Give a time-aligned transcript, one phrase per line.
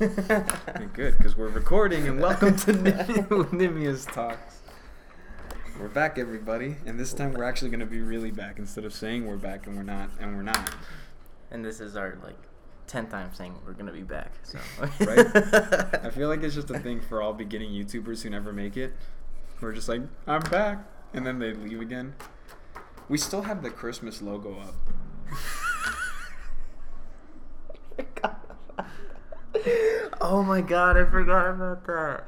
[0.00, 2.72] Good, because we're recording, and welcome to
[3.52, 4.60] Nimia's Talks.
[5.78, 8.94] We're back, everybody, and this time we're actually going to be really back instead of
[8.94, 10.70] saying we're back and we're not, and we're not.
[11.50, 12.38] And this is our like
[12.86, 14.32] tenth time saying we're gonna be back.
[14.42, 14.58] So
[15.00, 15.26] Right?
[16.02, 18.94] I feel like it's just a thing for all beginning YouTubers who never make it.
[19.60, 20.78] We're just like, I'm back,
[21.12, 22.14] and then they leave again.
[23.10, 24.74] We still have the Christmas logo up.
[28.22, 28.29] Oh
[30.20, 32.24] oh my god, I forgot about that.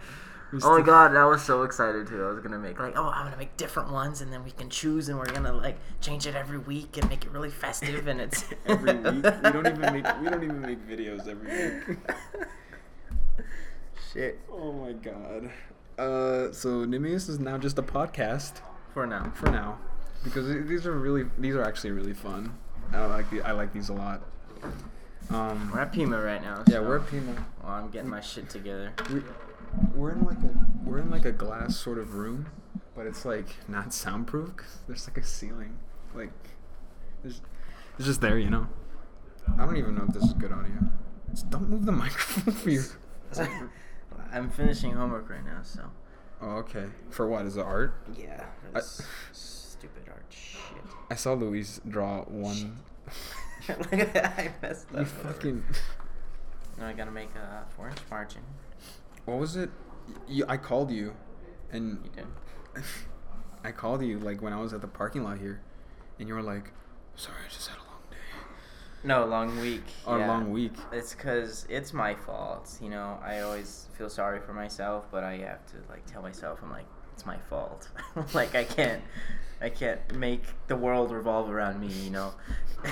[0.62, 2.22] Oh my god, I was so excited too.
[2.24, 4.68] I was gonna make like, oh, I'm gonna make different ones, and then we can
[4.68, 8.20] choose, and we're gonna like change it every week and make it really festive, and
[8.20, 11.48] it's Every week, we don't even make we don't even make videos every
[11.88, 11.98] week.
[14.12, 14.40] Shit.
[14.50, 15.50] Oh my god.
[15.98, 18.60] Uh, so Nimius is now just a podcast
[18.92, 19.32] For now.
[19.34, 19.78] for now,
[20.22, 22.58] because these are really these are actually really fun.
[22.92, 24.20] I like the, I like these a lot.
[25.30, 26.62] Um, We're at Pima right now.
[26.66, 27.46] yeah, so- we're at Pima.
[27.62, 28.92] Well, I'm getting my shit together.
[29.12, 29.22] We,
[29.94, 30.50] we're in like a
[30.84, 32.46] we're in like a glass sort of room,
[32.94, 34.54] but it's like not soundproof.
[34.56, 35.78] 'cause there's like a ceiling,
[36.14, 36.32] like
[37.22, 37.40] there's
[37.96, 38.66] it's just there, you know.
[39.58, 40.72] I don't even know if this is good audio.
[41.30, 42.82] Just don't move the microphone for you.
[44.32, 45.84] I'm finishing homework right now, so.
[46.40, 46.86] Oh, okay.
[47.10, 47.94] For what is it art?
[48.18, 48.44] Yeah.
[48.74, 48.80] I-
[49.32, 50.82] stupid art shit.
[51.10, 52.78] I saw Luis draw one.
[53.92, 55.00] I messed up.
[55.00, 55.64] You fucking.
[56.78, 58.40] Now I gotta make a four inch margin.
[59.26, 59.70] What was it?
[60.26, 61.14] You, I called you,
[61.70, 62.82] and You did.
[63.64, 65.60] I called you like when I was at the parking lot here,
[66.18, 66.72] and you were like,
[67.14, 68.16] "Sorry, I just had a long day."
[69.04, 69.84] No, a long week.
[70.06, 70.26] Or yeah.
[70.26, 70.72] a long week.
[70.90, 72.78] It's because it's my fault.
[72.82, 76.60] You know, I always feel sorry for myself, but I have to like tell myself,
[76.62, 76.86] I'm like,
[77.22, 77.88] it's my fault.
[78.34, 79.02] like I can't,
[79.60, 81.88] I can't make the world revolve around me.
[81.88, 82.34] You know,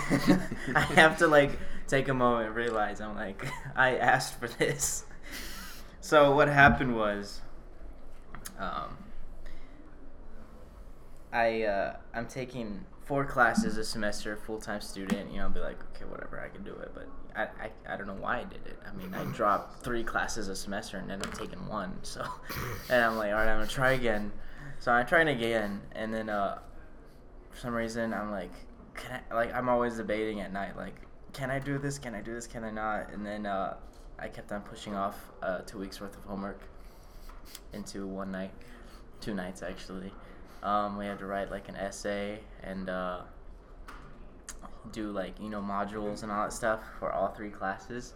[0.75, 3.45] I have to like take a moment and realize I'm like,
[3.77, 5.05] I asked for this.
[6.01, 7.41] So what happened was,
[8.59, 8.97] um,
[11.33, 15.33] I uh, I'm taking four classes a semester, full time student.
[15.33, 16.93] You know, I'll be like, okay, whatever, I can do it.
[16.95, 18.79] But I, I, I don't know why I did it.
[18.89, 21.99] I mean, I dropped three classes a semester and then I'm taking one.
[22.05, 22.25] So,
[22.89, 24.31] and I'm like, all right, I'm gonna try again.
[24.79, 26.61] So I'm trying again, and then uh,
[27.51, 28.53] for some reason I'm like,
[28.95, 29.35] can I?
[29.35, 30.95] Like I'm always debating at night, like,
[31.33, 31.99] can I do this?
[31.99, 32.47] Can I do this?
[32.47, 33.13] Can I not?
[33.13, 33.75] And then uh,
[34.21, 36.61] I kept on pushing off uh, two weeks worth of homework
[37.73, 38.53] into one night,
[39.21, 40.13] two nights actually.
[40.63, 43.23] Um, we had to write like an essay and uh,
[44.93, 48.15] do like you know modules and all that stuff for all three classes.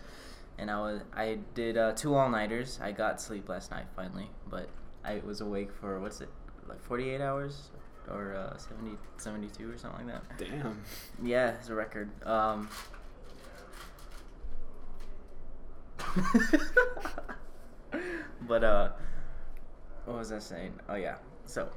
[0.58, 2.78] And I was I did uh, two all nighters.
[2.82, 4.68] I got sleep last night finally, but
[5.04, 6.28] I was awake for what's it
[6.68, 7.70] like 48 hours
[8.10, 10.38] or uh, 70 72 or something like that.
[10.38, 10.80] Damn.
[11.22, 12.10] Yeah, it's a record.
[12.26, 12.68] Um,
[18.46, 18.90] but uh,
[20.04, 20.74] what was I saying?
[20.88, 21.16] Oh yeah,
[21.46, 21.68] so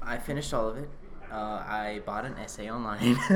[0.00, 0.88] I finished all of it.
[1.30, 3.16] Uh, I bought an essay online.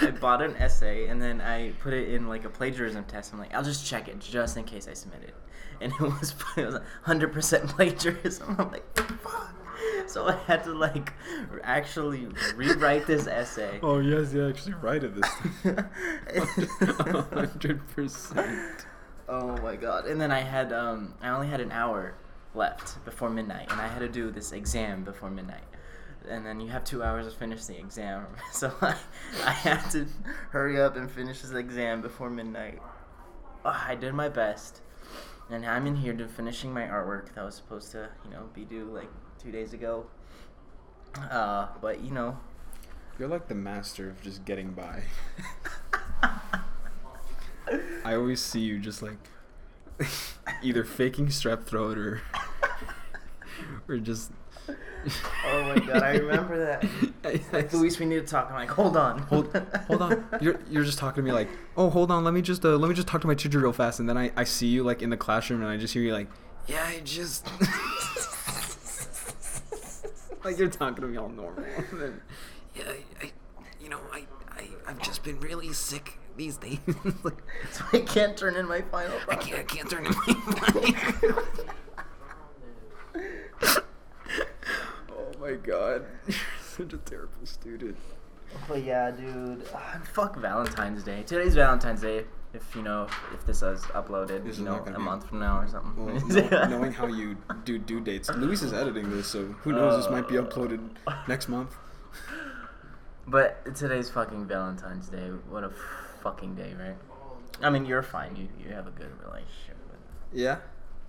[0.00, 3.32] I bought an essay and then I put it in like a plagiarism test.
[3.32, 5.34] I'm like, I'll just check it just in case I submit it.
[5.80, 8.56] And it was it was 100% plagiarism.
[8.58, 9.54] I'm like, fuck.
[10.06, 11.12] So I had to like
[11.62, 13.78] actually rewrite this essay.
[13.82, 15.30] Oh yes, you actually write it this.
[15.62, 15.88] time.
[17.32, 18.86] Hundred percent.
[19.28, 20.06] Oh my god!
[20.06, 22.14] And then I had um I only had an hour
[22.54, 25.64] left before midnight, and I had to do this exam before midnight.
[26.28, 28.96] And then you have two hours to finish the exam, so I
[29.44, 30.06] I had to
[30.50, 32.80] hurry up and finish this exam before midnight.
[33.64, 34.80] Ah, I did my best,
[35.50, 38.64] and I'm in here to finishing my artwork that was supposed to you know be
[38.64, 39.10] due like
[39.42, 40.06] two days ago.
[41.30, 42.38] Uh, but you know,
[43.18, 45.02] You're like the master of just getting by.
[48.04, 49.18] I always see you just like
[50.62, 52.22] either faking strep throat or
[53.88, 54.30] or just.
[55.46, 56.84] Oh my God, I remember that.
[57.24, 58.48] I- I- like Luis, we need to talk.
[58.50, 59.54] I'm like, hold on, hold,
[59.86, 60.26] hold on.
[60.40, 62.24] You're you're just talking to me like, oh, hold on.
[62.24, 64.18] Let me just uh, let me just talk to my teacher real fast, and then
[64.18, 66.28] I, I see you like in the classroom, and I just hear you like,
[66.66, 67.46] yeah, I just
[70.44, 71.64] like you're talking to me all normal.
[71.90, 72.20] And then,
[72.76, 73.32] yeah, I, I,
[73.80, 76.78] you know, I, I I've just been really sick these days.
[77.24, 77.38] like,
[77.72, 81.44] so I can't turn in my final I can't I can't turn in my
[85.10, 87.96] Oh my god, you're such a terrible student.
[88.66, 91.22] But yeah, dude, ah, fuck Valentine's Day.
[91.24, 92.24] Today's Valentine's Day.
[92.54, 95.60] If you know, if this is uploaded, This you know, a be- month from now
[95.60, 96.06] or something.
[96.06, 100.02] Well, know- knowing how you do due dates, Luis is editing this, so who knows?
[100.02, 100.80] this might be uploaded
[101.28, 101.74] next month.
[103.26, 105.28] But today's fucking Valentine's Day.
[105.50, 105.70] What a
[106.22, 106.96] fucking day, right?
[107.60, 108.34] I mean, you're fine.
[108.36, 110.00] You you have a good relationship with.
[110.40, 110.58] Yeah.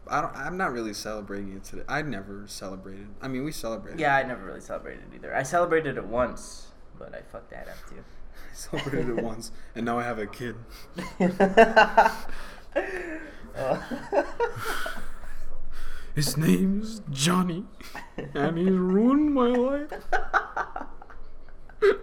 [0.07, 1.83] I don't, I'm not really celebrating it today.
[1.87, 3.07] I never celebrated.
[3.21, 3.99] I mean, we celebrated.
[3.99, 5.35] Yeah, I never really celebrated either.
[5.35, 6.67] I celebrated it once,
[6.97, 8.03] but I fucked that up too.
[8.51, 10.55] I celebrated it once, and now I have a kid.
[13.57, 13.83] Oh.
[16.15, 17.63] His name's Johnny,
[18.33, 19.91] and he's ruined my life.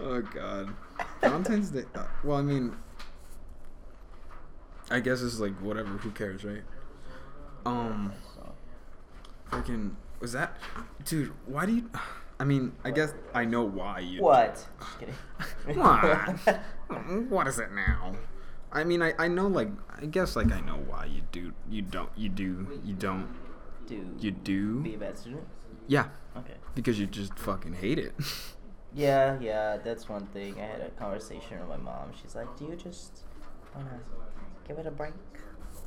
[0.00, 0.74] oh God,
[1.20, 1.84] Valentine's Day.
[1.94, 2.74] uh, Well, I mean,
[4.90, 5.88] I guess it's like whatever.
[5.90, 6.62] Who cares, right?
[7.64, 8.12] Um,
[9.50, 10.56] freaking was that,
[11.04, 11.32] dude?
[11.46, 11.90] Why do you?
[12.38, 14.22] I mean, I guess I know why you.
[14.22, 14.66] what?
[14.78, 15.14] Just kidding.
[15.76, 16.60] What?
[17.28, 18.14] what is it now?
[18.72, 19.68] I mean, I, I know like
[20.00, 23.28] I guess like I know why you do you don't you do you don't
[23.86, 25.46] Do you do be a bad student?
[25.88, 26.54] yeah Okay.
[26.74, 28.14] because you just fucking hate it.
[28.94, 30.54] Yeah, yeah, that's one thing.
[30.58, 32.12] I had a conversation with my mom.
[32.18, 33.24] She's like, "Do you just
[33.74, 34.00] wanna
[34.66, 35.12] give it a break?"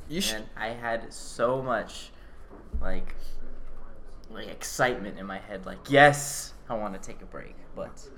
[0.08, 0.36] you should.
[0.38, 2.10] And I had so much,
[2.80, 3.14] like,
[4.30, 5.66] like excitement in my head.
[5.66, 8.08] Like, yes, I want to take a break, but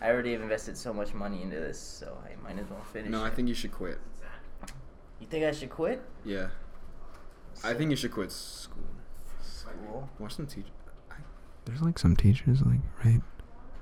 [0.00, 3.10] I already have invested so much money into this, so I might as well finish.
[3.10, 3.34] No, I it.
[3.34, 3.98] think you should quit.
[5.20, 6.48] You think I should quit Yeah,
[7.62, 8.82] I think you should quit school.
[9.40, 10.08] school?
[10.18, 10.70] Watch some teachers.
[11.64, 13.22] There's like some teachers like right.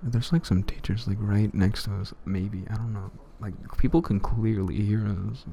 [0.05, 2.13] There's like some teachers like right next to us.
[2.25, 3.11] Maybe I don't know.
[3.41, 5.45] Like people can clearly hear us.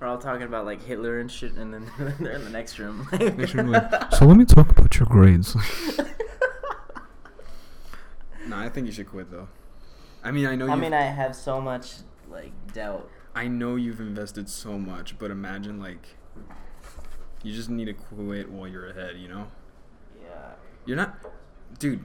[0.00, 1.90] We're all talking about like Hitler and shit, and then
[2.20, 3.08] they're in the next room.
[3.12, 5.54] Next room, like, so let me talk about your grades.
[8.46, 9.48] no, I think you should quit though.
[10.22, 10.68] I mean, I know.
[10.68, 11.94] I you mean, I have so much
[12.28, 13.08] like doubt.
[13.34, 16.16] I know you've invested so much, but imagine like
[17.42, 19.46] you just need to quit while you're ahead, you know?
[20.20, 20.52] Yeah.
[20.84, 21.16] You're not
[21.78, 22.04] dude,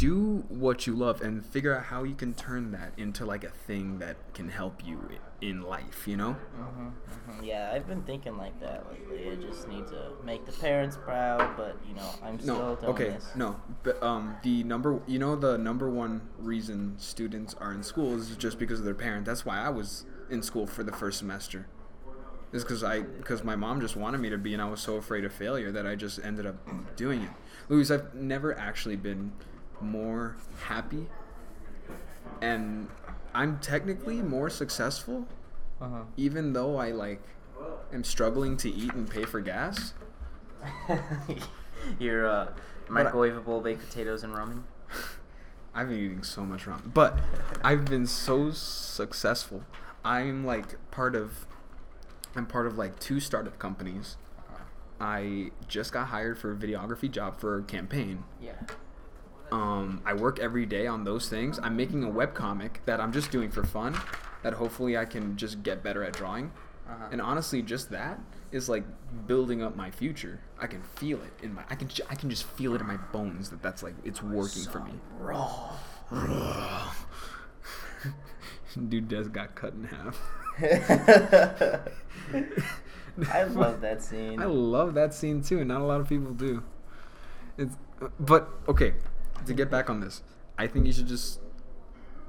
[0.00, 3.50] do what you love and figure out how you can turn that into like a
[3.50, 4.98] thing that can help you
[5.42, 6.32] in life, you know?
[6.32, 9.30] hmm hmm Yeah, I've been thinking like that lately.
[9.30, 12.92] I just need to make the parents proud, but you know, I'm No, still doing
[12.94, 13.28] okay, this.
[13.36, 13.60] no.
[13.82, 18.34] But um the number you know the number one reason students are in school is
[18.36, 19.26] just because of their parent.
[19.26, 21.66] That's why I was in school for the first semester.
[22.52, 24.96] Is because I because my mom just wanted me to be, and I was so
[24.96, 26.56] afraid of failure that I just ended up
[26.96, 27.30] doing it.
[27.68, 29.32] Luis, I've never actually been
[29.80, 31.06] more happy,
[32.40, 32.88] and
[33.34, 35.26] I'm technically more successful,
[35.80, 36.02] Uh-huh.
[36.16, 37.22] even though I like
[37.92, 39.94] am struggling to eat and pay for gas.
[41.98, 42.48] Your uh,
[42.88, 44.62] microwavable baked potatoes and ramen.
[45.74, 47.18] I've been eating so much ramen, but
[47.62, 49.62] I've been so successful.
[50.04, 51.46] I'm like part of,
[52.34, 54.16] I'm part of like two startup companies.
[55.02, 58.24] I just got hired for a videography job for a campaign.
[58.42, 58.52] Yeah.
[59.52, 61.58] Um, I work every day on those things.
[61.62, 63.96] I'm making a webcomic that I'm just doing for fun,
[64.42, 66.50] that hopefully I can just get better at drawing.
[66.88, 67.08] Uh-huh.
[67.12, 68.18] And honestly, just that
[68.52, 68.84] is like
[69.26, 70.40] building up my future.
[70.58, 71.62] I can feel it in my.
[71.70, 71.88] I can.
[71.88, 74.80] ju- I can just feel it in my bones that that's like it's working for
[74.80, 74.92] me.
[75.18, 75.70] Raw.
[78.88, 80.20] Dude just got cut in half.
[83.32, 84.40] I love that scene.
[84.40, 86.62] I love that scene too, and not a lot of people do.
[87.58, 87.76] It's,
[88.18, 88.94] but okay,
[89.46, 90.22] to get back on this,
[90.58, 91.40] I think you should just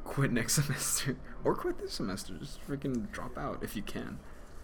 [0.03, 2.33] quit next semester or quit this semester.
[2.39, 4.19] Just freaking drop out if you can.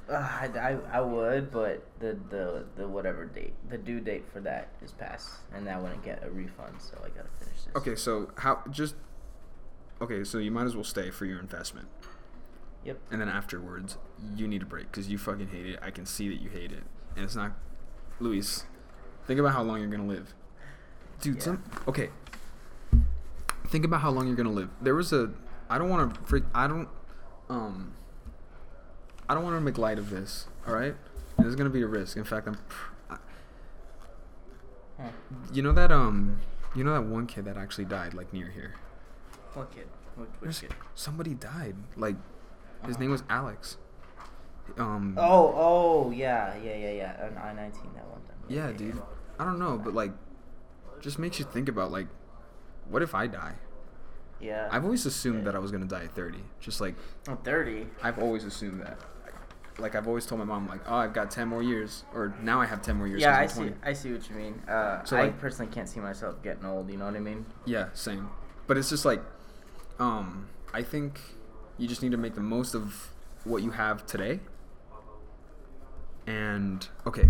[0.09, 4.39] Uh, I, I, I would, but the, the the whatever date, the due date for
[4.39, 7.75] that is passed, and I wouldn't get a refund, so I gotta finish this.
[7.75, 8.95] Okay, so how just
[10.01, 11.89] okay, so you might as well stay for your investment,
[12.85, 12.99] Yep.
[13.11, 13.97] and then afterwards
[14.33, 15.79] you need a break because you fucking hate it.
[15.81, 16.83] I can see that you hate it,
[17.17, 17.51] and it's not.
[18.21, 18.63] Luis,
[19.25, 20.33] think about how long you're gonna live,
[21.19, 21.35] dude.
[21.35, 21.41] Yeah.
[21.41, 22.11] Some okay.
[23.67, 24.69] Think about how long you're gonna live.
[24.81, 25.31] There was a.
[25.69, 26.43] I don't want to freak.
[26.53, 26.87] I don't.
[27.49, 27.93] Um.
[29.29, 30.47] I don't want to make light of this.
[30.67, 30.95] All right.
[31.37, 32.15] There's gonna be a risk.
[32.17, 32.57] In fact, I'm.
[33.09, 33.17] I,
[35.53, 36.39] you know that um.
[36.75, 38.75] You know that one kid that actually died like near here.
[39.53, 39.87] What kid?
[40.15, 40.73] Which, which kid?
[40.95, 41.75] Somebody died.
[41.95, 42.15] Like
[42.85, 43.01] his Uh-huh.
[43.01, 43.77] name was Alex.
[44.77, 45.15] Um.
[45.17, 47.27] Oh, oh, yeah, yeah, yeah, yeah.
[47.31, 48.35] On I nineteen that one time.
[48.49, 49.01] Yeah, dude.
[49.39, 50.11] I don't know, but like,
[50.99, 52.07] just makes you think about like,
[52.89, 53.55] what if I die?
[54.39, 54.67] Yeah.
[54.71, 56.39] I've always assumed that I was gonna die at 30.
[56.59, 56.95] Just like
[57.27, 57.87] Oh, thirty.
[58.03, 58.99] I've always assumed that.
[59.79, 62.59] Like I've always told my mom like, oh, I've got 10 more years, or now
[62.59, 63.21] I have 10 more years.
[63.21, 63.55] Yeah, I I'm see.
[63.61, 63.75] 20.
[63.83, 64.61] I see what you mean.
[64.67, 66.89] Uh, So, I like- personally can't see myself getting old.
[66.89, 67.45] You know what I mean?
[67.65, 68.29] Yeah, same.
[68.65, 69.21] But it's just like,
[69.99, 71.19] um, I think
[71.77, 73.11] you just need to make the most of
[73.43, 74.39] what you have today.
[76.25, 77.29] And okay,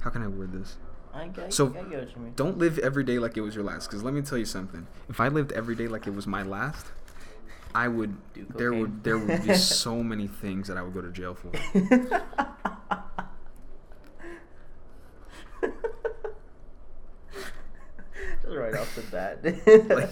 [0.00, 0.76] how can I word this?
[1.16, 1.48] I.
[1.48, 2.32] So, I get what you mean.
[2.36, 3.88] Don't live every day like it was your last.
[3.88, 4.86] Because let me tell you something.
[5.08, 6.86] If I lived every day like it was my last,
[7.74, 8.16] I would.
[8.34, 11.34] Do there would there would be so many things that I would go to jail
[11.34, 11.50] for.
[18.42, 19.90] Just right off the bat.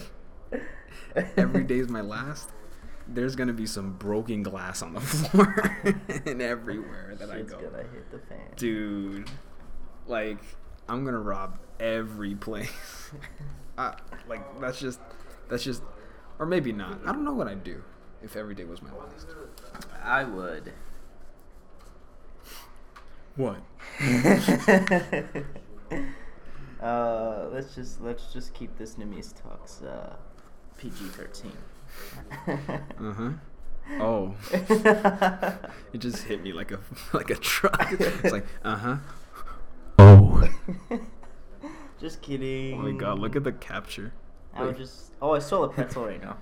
[1.16, 2.48] Like, Every day's my last.
[3.06, 5.78] There's gonna be some broken glass on the floor
[6.26, 7.60] and everywhere that I go.
[7.60, 8.38] gonna hit the fan.
[8.56, 9.30] Dude,
[10.06, 10.38] like
[10.88, 13.10] I'm gonna rob every place.
[13.78, 13.92] uh,
[14.28, 15.00] like that's just
[15.48, 15.82] that's just,
[16.38, 17.00] or maybe not.
[17.06, 17.82] I don't know what I'd do
[18.22, 19.26] if every day was my last.
[20.02, 20.72] I would.
[23.36, 23.56] What?
[26.80, 30.14] uh, let's just let's just keep this Nemes talks uh,
[30.78, 31.56] PG thirteen.
[32.46, 33.30] Uh huh.
[34.00, 34.34] Oh.
[35.92, 36.80] It just hit me like a
[37.12, 37.92] like a truck.
[38.00, 38.96] It's like uh huh.
[42.00, 42.74] Just kidding.
[42.74, 43.18] Oh my god!
[43.18, 44.12] Look at the capture.
[44.52, 45.12] I would just.
[45.22, 46.36] Oh, I stole a pretzel right now.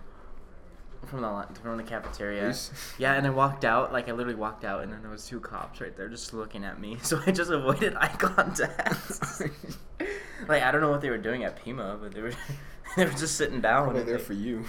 [1.06, 2.42] From the from the cafeteria.
[2.46, 2.70] Yes.
[2.98, 3.92] Yeah, and I walked out.
[3.92, 6.64] Like I literally walked out, and then there was two cops right there just looking
[6.64, 6.96] at me.
[7.02, 9.40] So I just avoided eye contact.
[10.48, 12.32] like I don't know what they were doing at Pima, but they were
[12.96, 13.84] they were just sitting down.
[13.84, 14.64] Probably there they- for you.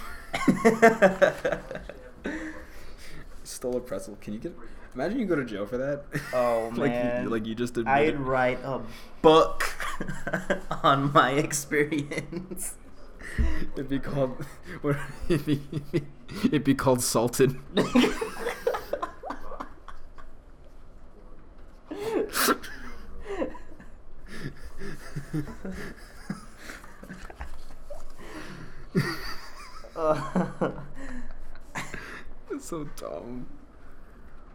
[3.44, 4.16] Stole a pretzel.
[4.20, 4.54] Can you get?
[4.94, 6.04] Imagine you go to jail for that.
[6.32, 8.80] Oh like man, You, like you just I'd write a
[9.22, 9.74] book
[10.84, 12.74] on my experience.
[13.74, 14.44] It'd be called.
[14.82, 14.96] What?
[15.28, 15.60] It'd be,
[16.44, 17.58] it'd be called salted.
[32.60, 33.46] So dumb.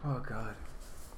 [0.05, 0.55] Oh god.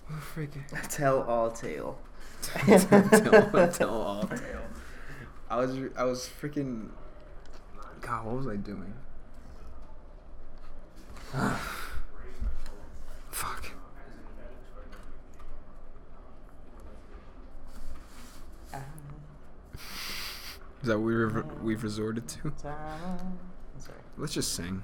[0.09, 0.63] Oh, freaking.
[0.89, 1.99] Tell all tale.
[2.41, 2.79] tell,
[3.69, 4.65] tell all tale.
[5.49, 6.89] I was I was freaking.
[8.01, 8.93] God, what was I doing?
[13.29, 13.71] Fuck.
[20.81, 22.51] Is that what we've we've resorted to?
[22.57, 22.75] Sorry.
[24.17, 24.83] Let's just sing.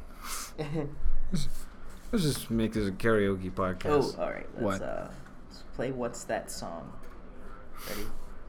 [2.12, 4.16] Let's, just make this a karaoke podcast.
[4.18, 4.48] oh, all right.
[4.54, 4.82] Let's What?
[4.82, 5.08] uh,
[5.48, 5.92] let's play.
[5.92, 6.92] What's that song?
[7.90, 8.04] Ready?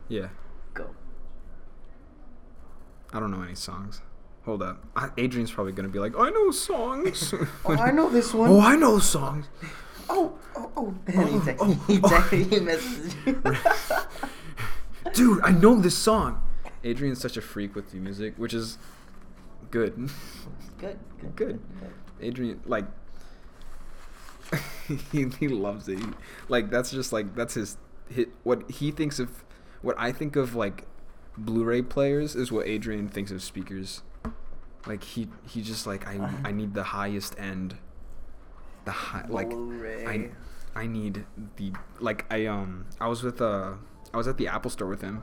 [0.09, 0.29] Yeah.
[0.75, 0.87] Go.
[3.13, 4.03] I don't know any songs.
[4.45, 4.85] Hold up.
[4.97, 7.35] I, Adrian's probably gonna be like, I know songs.
[7.65, 8.49] Oh, I know this one.
[8.51, 9.47] Oh, I know songs.
[10.11, 10.95] Oh, oh, oh.
[11.07, 12.09] he Oh, oh, he, oh.
[12.09, 13.15] texted, he messaged
[15.05, 15.13] you.
[15.13, 16.43] Dude, I know this song.
[16.83, 18.79] Adrian's such a freak with the music, which is
[19.71, 20.09] good.
[20.79, 21.61] good, good, Good.
[22.23, 22.87] Adrian, like,
[25.13, 25.99] he, he loves it.
[25.99, 26.05] He-
[26.49, 27.77] like, that's just like that's his
[28.09, 28.31] hit.
[28.43, 29.45] What he thinks of,
[29.83, 30.87] what I think of like,
[31.37, 34.03] Blu-ray players is what Adrian thinks of speakers.
[34.87, 37.77] Like he he just like I I need the highest end.
[38.85, 40.31] The high like I.
[40.77, 41.25] I need
[41.57, 43.73] the like I um I was with uh
[44.15, 45.23] I was at the Apple store with him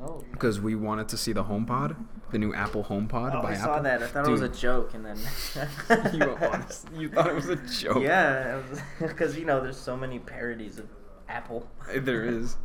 [0.00, 0.22] Oh.
[0.32, 1.96] because we wanted to see the HomePod,
[2.30, 3.64] the new Apple HomePod Oh, by I Apple.
[3.64, 4.02] saw that.
[4.02, 5.16] I thought it was a joke, and then
[6.12, 6.86] you were honest.
[6.94, 8.02] You thought it was a joke.
[8.02, 8.60] Yeah,
[9.00, 10.86] because you know, there's so many parodies of
[11.28, 11.68] Apple.
[11.96, 12.56] There is.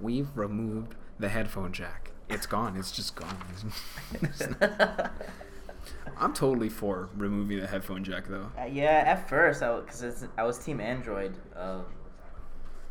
[0.00, 2.10] We've removed the headphone jack.
[2.28, 2.76] It's gone.
[2.76, 3.36] It's just gone.
[6.18, 8.50] I'm totally for removing the headphone jack though.
[8.58, 11.80] Uh, yeah, at first, I because I was Team Android, uh,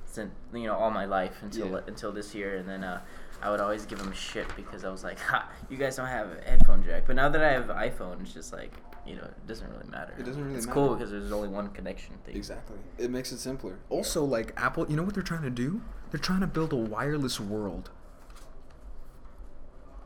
[0.06, 1.80] since you know all my life until Yeah.
[1.88, 3.02] until this year, and then uh,
[3.42, 6.28] I would always give them shit because I was like, "Ha, you guys don't have
[6.32, 8.72] a headphone jack." But now that I have iPhone, it's just like
[9.06, 10.14] you know, it doesn't really matter.
[10.20, 10.74] It doesn't really It's matter.
[10.76, 12.36] cool because there's only one connection thing.
[12.36, 12.78] Exactly.
[13.00, 13.80] It makes it simpler.
[13.90, 15.82] Also, like Apple, you know what they're trying to do?
[16.12, 17.90] They're trying to build a wireless world.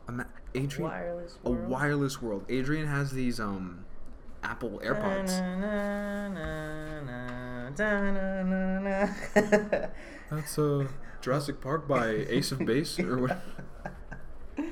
[0.08, 2.44] Ima- Adrian, Wireless a wireless world.
[2.48, 3.84] Adrian has these um
[4.42, 5.32] Apple AirPods.
[10.30, 10.86] That's uh
[11.26, 13.40] Jurassic Park by Ace of Base or what?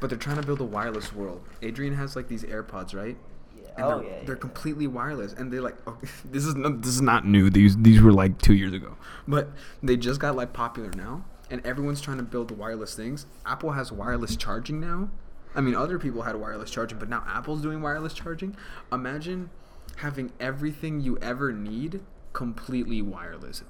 [0.00, 1.46] But they're trying to build a wireless world.
[1.60, 3.18] Adrian has like these AirPods, right?
[3.54, 3.68] Yeah.
[3.76, 4.24] And Oh they're, yeah.
[4.24, 4.40] they're yeah.
[4.40, 7.50] completely wireless, and they're like, okay, this is not, this is not new.
[7.50, 8.96] These these were like two years ago,
[9.28, 9.50] but
[9.82, 13.26] they just got like popular now, and everyone's trying to build the wireless things.
[13.44, 15.10] Apple has wireless charging now.
[15.54, 18.56] I mean, other people had wireless charging, but now Apple's doing wireless charging.
[18.90, 19.50] Imagine
[19.96, 22.00] having everything you ever need
[22.32, 23.62] completely wireless,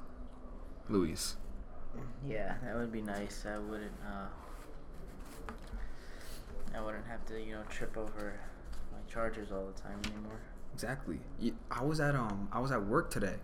[0.89, 1.37] Luis.
[2.27, 3.45] Yeah, that would be nice.
[3.47, 3.93] I wouldn't.
[4.07, 4.27] Uh,
[6.75, 8.35] I wouldn't have to, you know, trip over
[8.93, 10.41] my chargers all the time anymore.
[10.73, 11.21] Exactly.
[11.71, 13.37] I was at um I was at work today,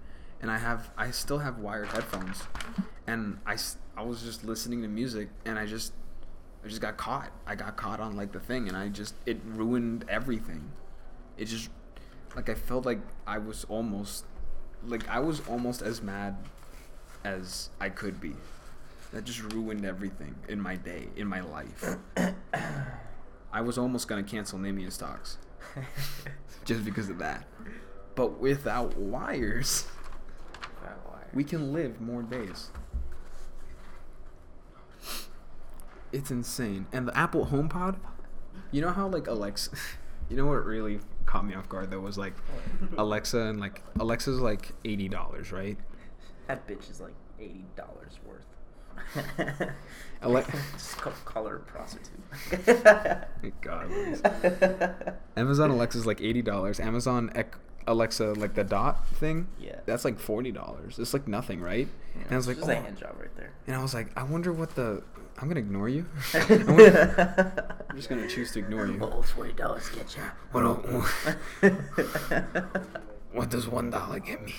[0.42, 2.42] and I have I still have wired headphones,
[3.06, 3.56] and I,
[3.96, 5.92] I was just listening to music, and I just
[6.64, 7.30] I just got caught.
[7.46, 10.72] I got caught on like the thing, and I just it ruined everything.
[11.38, 11.70] It just
[12.34, 14.24] like I felt like I was almost
[14.84, 16.36] like I was almost as mad
[17.24, 18.34] as I could be.
[19.12, 21.96] That just ruined everything in my day, in my life.
[23.52, 25.38] I was almost gonna cancel Namia's stocks
[26.64, 27.44] just because of that.
[28.14, 29.86] But without wires,
[31.34, 32.70] we can live more days.
[36.12, 36.86] It's insane.
[36.92, 37.96] And the Apple HomePod,
[38.70, 39.70] you know how like Alexa,
[40.28, 42.34] you know what really caught me off guard though was like
[42.98, 45.78] Alexa and like Alexa's like eighty dollars, right?
[46.50, 48.44] That bitch is like eighty dollars worth.
[50.24, 52.18] Ale- Just call, call her a prostitute.
[53.60, 53.88] God.
[53.88, 54.20] Luis.
[55.36, 56.80] Amazon Alexa's like eighty dollars.
[56.80, 57.54] Amazon Ec-
[57.86, 59.46] Alexa like the dot thing.
[59.60, 59.76] Yeah.
[59.86, 60.98] That's like forty dollars.
[60.98, 61.86] It's like nothing, right?
[62.16, 62.72] Yeah, and I was like, just oh.
[62.72, 63.52] a hand job right there.
[63.68, 65.04] and I was like, I wonder what the.
[65.40, 66.04] I'm gonna ignore you.
[66.34, 68.98] I'm, gonna- I'm just gonna choose to ignore you.
[69.00, 70.22] Oh, forty dollars get you.
[70.50, 70.64] What,
[73.32, 74.54] what does one dollar get me?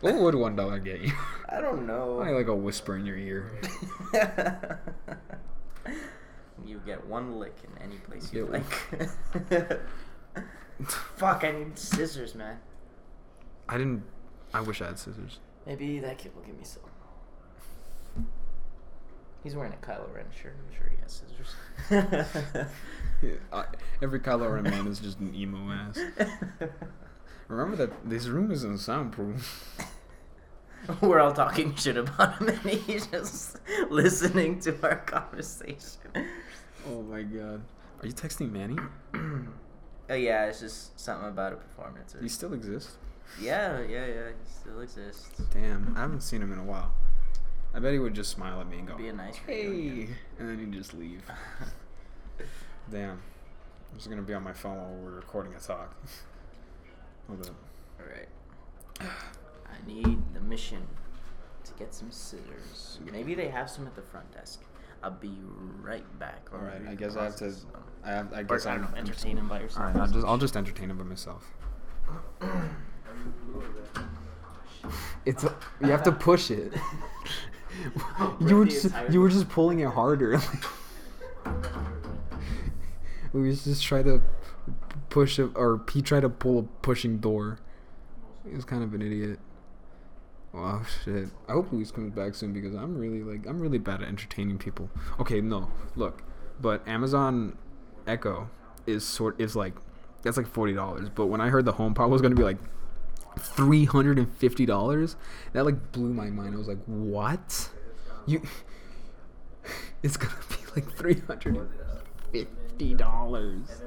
[0.00, 1.12] What would one dollar get you?
[1.48, 2.16] I don't know.
[2.16, 3.50] Probably like a whisper in your ear.
[6.64, 8.70] you get one lick in any place you like.
[11.16, 12.58] Fuck, I need scissors, man.
[13.66, 14.02] I didn't.
[14.52, 15.38] I wish I had scissors.
[15.66, 16.82] Maybe that kid will give me some.
[19.42, 20.56] He's wearing a Kylo Ren shirt.
[20.58, 22.66] I'm sure he has scissors.
[23.22, 23.64] Yeah, I,
[24.02, 25.98] every Kylo Ren man is just an emo ass.
[27.48, 29.76] Remember that this room isn't soundproof.
[31.00, 33.58] We're all talking shit about him, and he's just
[33.90, 36.00] listening to our conversation.
[36.88, 37.62] Oh my god.
[38.02, 38.76] Are you texting Manny?
[39.14, 42.14] oh yeah, it's just something about a performance.
[42.14, 42.20] Or...
[42.20, 42.96] He still exists?
[43.40, 44.28] Yeah, yeah, yeah.
[44.28, 45.30] He still exists.
[45.52, 46.92] Damn, I haven't seen him in a while.
[47.74, 50.14] I bet he would just smile at me and go, Be a nice "Hey," reunion.
[50.38, 51.22] and then he'd just leave.
[52.90, 55.94] Damn, I'm just gonna be on my phone while we're recording a talk.
[57.28, 57.54] Hold up.
[58.00, 58.28] All right.
[59.00, 60.82] I need the mission
[61.64, 62.98] to get some scissors.
[63.10, 64.62] Maybe they have some at the front desk.
[65.02, 65.36] I'll be
[65.82, 66.48] right back.
[66.52, 67.52] All right, I guess I have to.
[68.04, 68.32] I have.
[68.32, 69.86] I Or, guess I don't know, entertain him by yourself.
[69.86, 70.26] All right, I'll just.
[70.26, 71.52] I'll just entertain him by myself.
[75.26, 75.44] It's.
[75.44, 76.72] A, you have to push it.
[78.40, 78.94] you were just.
[79.10, 80.40] You were just pulling it harder.
[83.34, 84.22] we just try to
[85.14, 87.60] push it, or he tried to pull a pushing door.
[88.44, 89.38] He was kind of an idiot.
[90.52, 91.28] Oh shit.
[91.48, 94.58] I hope Luis comes back soon because I'm really like I'm really bad at entertaining
[94.58, 94.90] people.
[95.20, 96.24] Okay, no, look,
[96.60, 97.56] but Amazon
[98.08, 98.50] Echo
[98.88, 99.74] is sort is like
[100.22, 101.08] that's like forty dollars.
[101.08, 102.58] But when I heard the HomePod was gonna be like
[103.38, 105.14] three hundred and fifty dollars,
[105.52, 106.56] that like blew my mind.
[106.56, 107.70] I was like, what?
[108.26, 108.42] You?
[110.02, 111.68] It's gonna be like three hundred and
[112.30, 113.80] fifty dollars.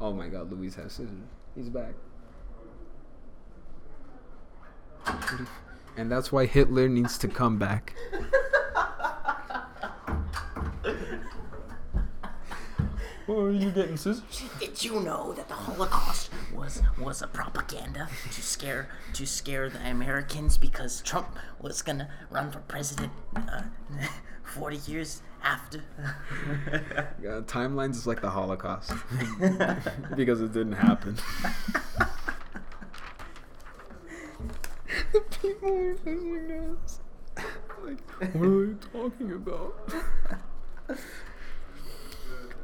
[0.00, 1.10] Oh my God, Luis has scissors.
[1.54, 1.94] He's back.
[5.96, 7.94] And that's why Hitler needs to come back.
[13.30, 14.22] Oh, are you getting scissors?
[14.58, 19.78] Did you know that the Holocaust was was a propaganda to scare to scare the
[19.88, 23.62] Americans because Trump was gonna run for president uh,
[24.42, 25.84] forty years after?
[27.22, 28.92] Yeah, timelines is like the Holocaust
[30.16, 31.16] because it didn't happen.
[35.12, 37.00] the people are listening us.
[37.84, 39.92] Like, what are you talking about?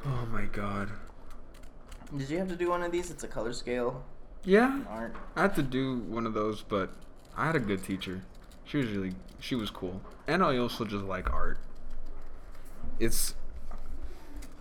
[0.06, 0.90] Oh my god.
[2.16, 3.10] Did you have to do one of these?
[3.10, 4.04] It's a color scale
[4.44, 5.14] Yeah, art.
[5.34, 6.90] I had to do one of those, but
[7.36, 8.22] I had a good teacher.
[8.64, 11.58] She was really, she was cool, and I also just like art.
[12.98, 13.34] It's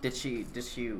[0.02, 0.44] Did she?
[0.44, 0.92] Did she?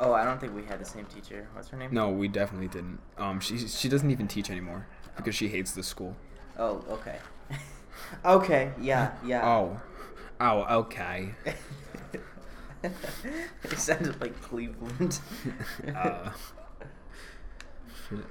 [0.00, 1.48] Oh, I don't think we had the same teacher.
[1.54, 1.92] What's her name?
[1.92, 3.00] no, we definitely didn't.
[3.16, 6.16] Um, she she doesn't even teach anymore because she hates the school.
[6.58, 7.18] Oh, okay.
[8.24, 8.72] okay.
[8.80, 9.12] Yeah.
[9.24, 9.46] Yeah.
[9.46, 9.80] Oh,
[10.40, 11.34] oh, okay.
[12.82, 15.20] it sounded like Cleveland.
[15.96, 16.30] uh,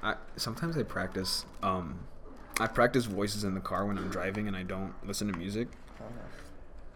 [0.02, 1.44] I sometimes I practice.
[1.62, 2.00] Um,
[2.60, 5.68] I practice voices in the car when I'm driving and I don't listen to music,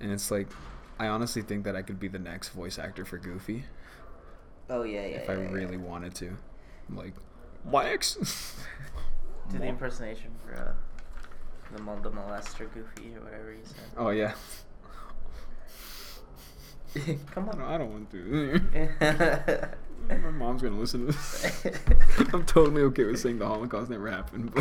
[0.01, 0.49] and it's like,
[0.99, 3.65] I honestly think that I could be the next voice actor for Goofy
[4.73, 5.17] oh yeah, yeah.
[5.19, 5.51] if yeah, I yeah.
[5.51, 6.37] really wanted to.
[6.89, 7.15] I'm like,
[7.71, 8.57] Max.
[9.51, 10.73] Do the impersonation for uh,
[11.77, 13.85] the mol- the molester Goofy or whatever you said.
[13.97, 14.33] Oh yeah.
[17.33, 17.73] Come I don't, on.
[17.75, 18.61] I don't want to.
[20.09, 21.63] but My mom's gonna listen to this.
[22.33, 24.53] I'm totally okay with saying the Holocaust never happened,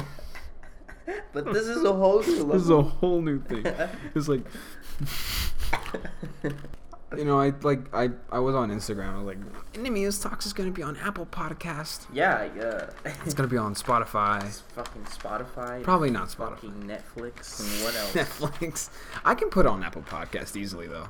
[1.34, 3.66] but this is a whole new this is a whole new thing.
[4.16, 4.42] It's like
[7.18, 9.14] you know, I like I I was on Instagram.
[9.14, 9.38] I was like,
[9.76, 12.06] Enemies Talks is gonna be on Apple Podcast.
[12.14, 12.90] Yeah, yeah.
[13.26, 14.46] It's gonna be on Spotify.
[14.46, 15.84] It's fucking Spotify.
[15.84, 16.56] Probably not Spotify.
[16.56, 18.14] Fucking Netflix and what else?
[18.14, 18.90] Netflix.
[19.26, 21.10] I can put it on Apple Podcast easily though.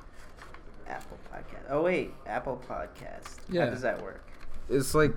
[0.92, 1.66] Apple Podcast.
[1.70, 3.38] Oh wait, Apple Podcast.
[3.50, 3.66] Yeah.
[3.66, 4.28] How does that work?
[4.70, 5.14] It's like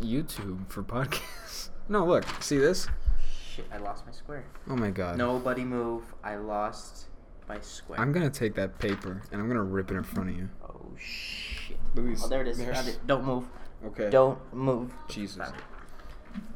[0.00, 1.68] YouTube for podcasts.
[1.88, 2.86] No, look, see this?
[3.54, 4.44] Shit, I lost my square.
[4.70, 5.18] Oh my god.
[5.18, 6.04] Nobody move.
[6.22, 7.06] I lost
[7.48, 7.98] my square.
[8.00, 10.48] I'm gonna take that paper and I'm gonna rip it in front of you.
[10.64, 11.76] Oh shit.
[11.94, 12.62] Luis, Oh, there it is.
[12.62, 12.98] Found it.
[13.06, 13.46] Don't move.
[13.86, 14.10] Okay.
[14.10, 14.94] Don't move.
[15.08, 15.50] Jesus.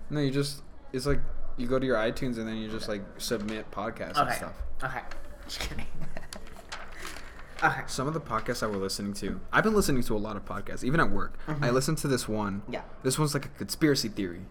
[0.09, 1.21] No, you just it's like
[1.57, 4.37] you go to your iTunes and then you just like submit podcasts and Okay.
[4.37, 4.55] stuff.
[4.85, 5.01] Okay.
[5.49, 5.87] Just kidding.
[7.63, 7.83] okay.
[7.87, 10.45] Some of the podcasts I were listening to, I've been listening to a lot of
[10.45, 11.39] podcasts, even at work.
[11.49, 11.73] I Mhm.
[11.73, 12.63] listened to this one.
[12.69, 12.83] Yeah.
[13.03, 14.43] This one's like a conspiracy theory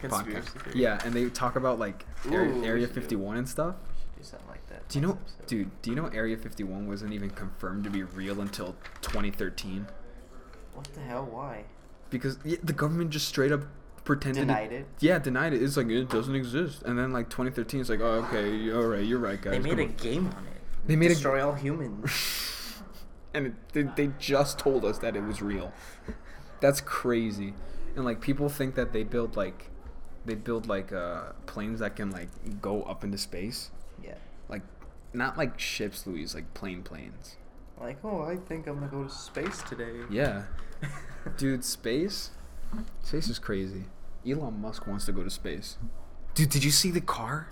[0.00, 0.62] Conspiracy podcast.
[0.62, 0.80] theory.
[0.80, 3.74] Yeah, and they talk about like Area, Ooh, Area should do- 51 and stuff.
[3.76, 4.88] We should do something like that.
[4.88, 5.46] Do you know, episode.
[5.46, 5.82] dude?
[5.82, 9.86] Do you know Area 51 wasn't even confirmed to be real until 2013?
[10.74, 11.26] What the hell?
[11.30, 11.64] Why?
[12.10, 13.62] Because yeah, the government just straight up
[14.04, 14.40] pretended.
[14.40, 14.86] Denied it.
[14.98, 15.62] Yeah, denied it.
[15.62, 16.82] It's like it doesn't exist.
[16.82, 19.52] And then like 2013, it's like, oh, okay, all right, you're right, guys.
[19.52, 20.60] They made come a on." game on it.
[20.86, 22.10] They made a- destroy all humans.
[23.34, 25.72] and it, they, they just told us that it was real.
[26.60, 27.54] That's crazy.
[27.96, 29.70] And like people think that they build like
[30.24, 32.28] they build like uh planes that can like
[32.60, 33.70] go up into space.
[34.02, 34.14] yeah.
[34.48, 34.62] Like
[35.12, 37.36] not like ships, Luis, like plane planes.
[37.80, 40.00] Like, oh, I think I'm gonna go to space today.
[40.10, 40.42] Yeah.
[41.38, 42.30] Dude, space?
[43.02, 43.84] Space is crazy.
[44.28, 45.78] Elon Musk wants to go to space.
[46.34, 47.48] Dude, did you see the car?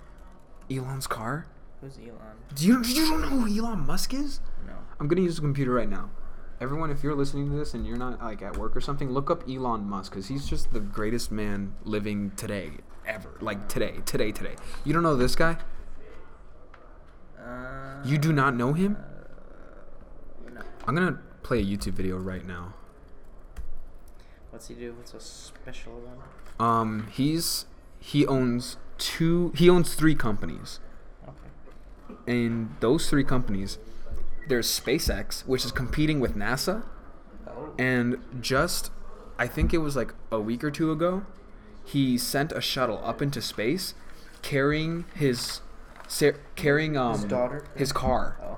[0.69, 1.47] Elon's car?
[1.81, 2.15] Who's Elon?
[2.55, 4.41] Do you, you don't know who Elon Musk is?
[4.67, 4.73] No.
[4.99, 6.09] I'm gonna use the computer right now.
[6.59, 9.31] Everyone, if you're listening to this and you're not like at work or something, look
[9.31, 12.71] up Elon Musk because he's just the greatest man living today,
[13.07, 13.29] ever.
[13.39, 14.55] Like today, today, today.
[14.83, 15.55] You don't know this guy?
[17.39, 18.97] Uh, You do not know him?
[18.97, 20.61] uh, no.
[20.85, 22.73] I'm gonna play a YouTube video right now.
[24.49, 24.93] What's he do?
[24.97, 26.65] What's so special about him?
[26.65, 27.67] Um, he's
[27.99, 29.53] he owns two.
[29.55, 30.81] He owns three companies.
[32.27, 33.77] And those three companies
[34.47, 36.83] there's SpaceX which is competing with NASA
[37.77, 38.91] and just
[39.37, 41.23] I think it was like a week or two ago
[41.85, 43.93] he sent a shuttle up into space
[44.41, 45.61] carrying his
[46.07, 47.65] sa- carrying um His daughter?
[47.75, 48.57] his car oh.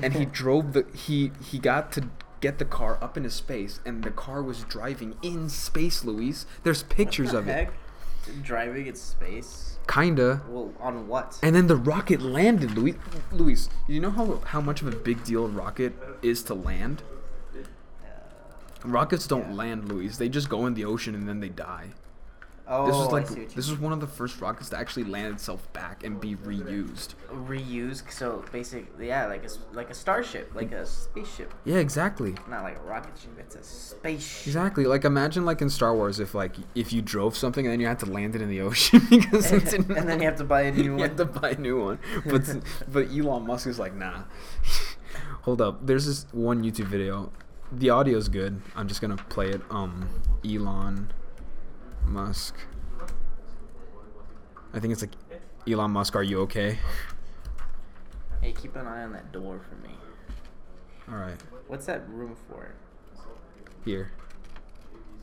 [0.00, 2.08] and he drove the he he got to
[2.40, 6.82] get the car up into space and the car was driving in space Luis there's
[6.84, 7.74] pictures What of the it heck?
[8.42, 9.78] Driving in space.
[9.88, 11.38] kinda Well, on what?
[11.42, 12.94] And then the rocket landed, Luis.
[13.32, 17.02] Luis, you know how how much of a big deal a rocket is to land?
[18.84, 19.54] Rockets don't Yeah.
[19.54, 20.16] land, Luis.
[20.16, 21.90] They just go in the ocean and then they die.
[22.72, 24.70] Oh, this was I like see what you this was one of the first rockets
[24.70, 27.14] to actually land itself back and be reused.
[27.30, 28.10] reuse.
[28.10, 32.34] So basically, yeah, like a like a starship, like a spaceship, Yeah, exactly.
[32.48, 33.30] not like a rocket ship.
[33.38, 34.46] It's a spaceship.
[34.46, 34.84] Exactly.
[34.84, 37.86] Like imagine like in Star Wars if like if you drove something and then you
[37.86, 40.36] had to land it in the ocean because and, it's in and then you have
[40.36, 40.98] to buy a new one.
[41.00, 41.98] you have to buy a new one.
[42.26, 42.42] But
[42.88, 44.22] but Elon Musk is like, nah.
[45.42, 45.86] Hold up.
[45.86, 47.32] There's this one YouTube video.
[47.72, 48.60] The audio's good.
[48.76, 49.60] I'm just gonna play it.
[49.70, 50.08] Um,
[50.44, 51.10] Elon
[52.06, 52.54] Musk.
[54.74, 55.12] I think it's like
[55.68, 56.16] Elon Musk.
[56.16, 56.78] Are you okay?
[58.40, 59.94] Hey, keep an eye on that door for me.
[61.10, 61.40] All right.
[61.68, 62.74] What's that room for?
[63.84, 64.12] Here.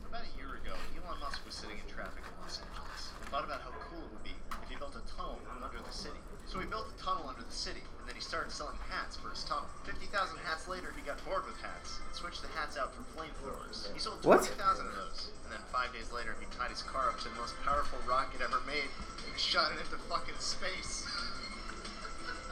[0.08, 3.44] About a year ago, Elon Musk was sitting in traffic in Los Angeles and thought
[3.44, 6.16] about how cool it would be if he built a tunnel under the city.
[6.46, 9.30] So he built a tunnel under the city, and then he started selling hats for
[9.30, 9.70] his tunnel.
[9.86, 10.10] 50,000
[10.44, 13.86] hats later, he got bored with hats and switched the hats out for flamethrowers.
[13.94, 14.42] He sold What?
[14.42, 14.99] 20,000 of those, and then
[15.80, 18.84] five days later, he tied his car up to the most powerful rocket ever made
[19.30, 21.06] and shot it into fucking space.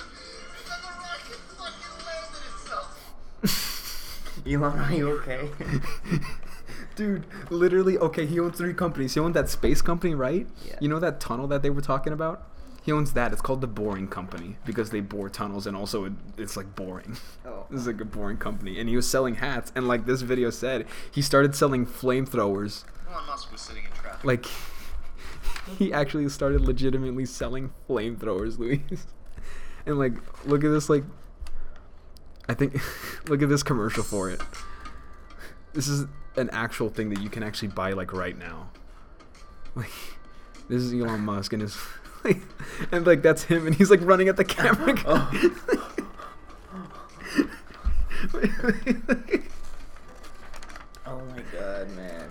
[0.56, 4.42] and then the rocket fucking landed itself.
[4.46, 5.50] Elon, are you okay?
[6.96, 9.12] Dude, literally, okay, he owns three companies.
[9.12, 10.46] He owns that space company, right?
[10.66, 10.76] Yeah.
[10.80, 12.46] You know that tunnel that they were talking about?
[12.82, 13.32] He owns that.
[13.32, 17.18] It's called the Boring Company because they bore tunnels and also it, it's like boring.
[17.44, 17.66] Oh.
[17.70, 18.80] This is like a boring company.
[18.80, 19.70] And he was selling hats.
[19.76, 22.84] And like this video said, he started selling flamethrowers.
[23.10, 24.24] Elon Musk was sitting in traffic.
[24.24, 24.46] Like,
[25.78, 28.80] he actually started legitimately selling flamethrowers, Luis.
[29.86, 30.12] And like,
[30.44, 31.04] look at this, like,
[32.46, 32.78] I think,
[33.28, 34.42] look at this commercial for it.
[35.72, 36.04] This is
[36.36, 38.68] an actual thing that you can actually buy, like, right now.
[39.74, 39.90] Like,
[40.68, 41.78] this is Elon Musk and his,
[42.22, 42.42] like,
[42.92, 44.94] and like, that's him, and he's like running at the camera.
[45.06, 45.30] Oh.
[51.06, 52.28] oh my god, man.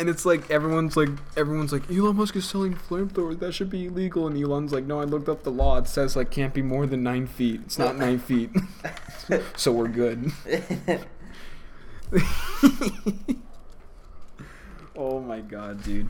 [0.00, 3.38] And it's like everyone's like everyone's like Elon Musk is selling flamethrowers.
[3.38, 4.26] That should be illegal.
[4.26, 5.76] And Elon's like, no, I looked up the law.
[5.76, 7.60] It says like can't be more than nine feet.
[7.66, 8.50] It's not nine feet,
[9.56, 10.32] so we're good.
[14.96, 16.08] oh my god, dude.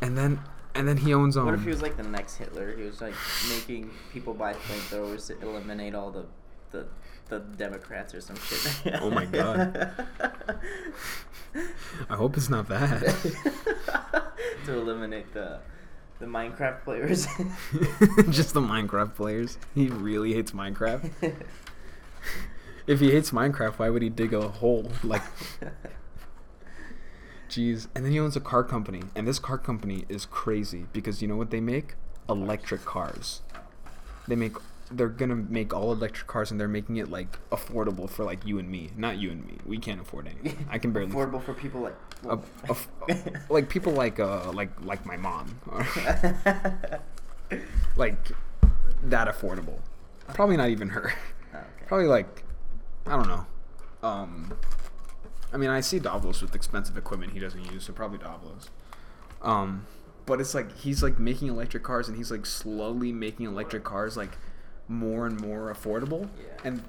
[0.00, 0.38] And then
[0.76, 1.46] and then he owns um.
[1.46, 2.76] What if he was like the next Hitler?
[2.76, 3.14] He was like
[3.50, 6.26] making people buy flamethrowers to eliminate all the
[6.70, 6.86] the
[7.28, 8.94] the Democrats or some shit.
[9.00, 9.90] Oh my God.
[12.10, 13.00] I hope it's not that.
[14.66, 15.60] to eliminate the
[16.18, 17.26] the Minecraft players.
[18.30, 19.58] Just the Minecraft players.
[19.74, 21.10] He really hates Minecraft.
[22.86, 24.90] if he hates Minecraft, why would he dig a hole?
[25.02, 25.22] Like,
[27.48, 27.88] jeez.
[27.94, 31.28] And then he owns a car company, and this car company is crazy because you
[31.28, 31.94] know what they make?
[32.28, 33.42] Electric cars.
[34.26, 34.54] They make.
[34.90, 38.58] They're gonna make all electric cars, and they're making it like affordable for like you
[38.58, 38.90] and me.
[38.96, 39.56] Not you and me.
[39.64, 40.66] We can't afford anything.
[40.70, 41.10] I can barely.
[41.10, 41.96] affordable for people like
[42.28, 43.16] a, a,
[43.52, 45.58] like people like uh like like my mom
[47.96, 48.16] like
[49.02, 49.78] that affordable
[50.32, 51.12] probably not even her
[51.52, 51.86] Oh, okay.
[51.86, 52.42] probably like
[53.06, 53.46] i don't know
[54.02, 54.54] um
[55.52, 58.70] i mean i see davos with expensive equipment he doesn't use so probably davos
[59.42, 59.86] um
[60.26, 64.16] but it's like he's like making electric cars and he's like slowly making electric cars
[64.16, 64.38] like
[64.88, 66.52] more and more affordable Yeah.
[66.64, 66.82] and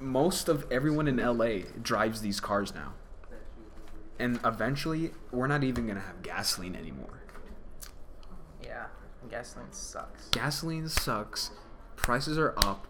[0.00, 1.48] most of everyone in la
[1.82, 2.92] drives these cars now
[4.18, 7.20] and eventually we're not even gonna have gasoline anymore.
[8.62, 8.86] Yeah,
[9.30, 10.28] gasoline sucks.
[10.30, 11.50] Gasoline sucks,
[11.96, 12.86] prices are up,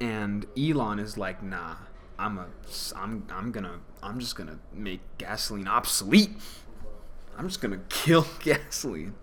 [0.00, 1.76] and Elon is like, nah,
[2.18, 2.46] I'm a,
[2.96, 6.30] I'm, I'm gonna, I'm just gonna make gasoline obsolete.
[7.36, 9.14] I'm just gonna kill gasoline.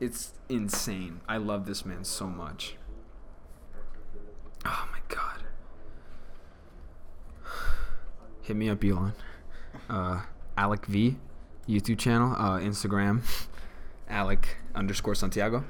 [0.00, 1.20] It's insane.
[1.28, 2.76] I love this man so much.
[4.66, 5.44] Oh my god.
[8.42, 9.12] Hit me up, Elon.
[9.88, 10.22] Uh,
[10.56, 11.16] Alec V,
[11.68, 13.20] YouTube channel, uh, Instagram,
[14.08, 15.64] Alec underscore Santiago,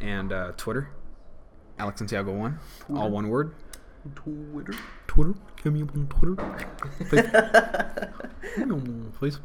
[0.00, 0.90] and uh, Twitter,
[1.78, 2.58] Alex Santiago one,
[2.94, 3.54] all one word.
[4.14, 4.74] Twitter.
[5.06, 5.34] Twitter.
[5.62, 6.36] Hit me up on Twitter.
[7.10, 8.12] Fa-
[8.56, 9.40] hit me on Facebook.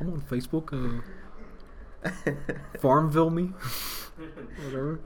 [0.00, 1.02] I'm on Facebook.
[2.04, 2.20] Uh,
[2.80, 3.44] Farmville me.
[4.64, 5.00] Whatever.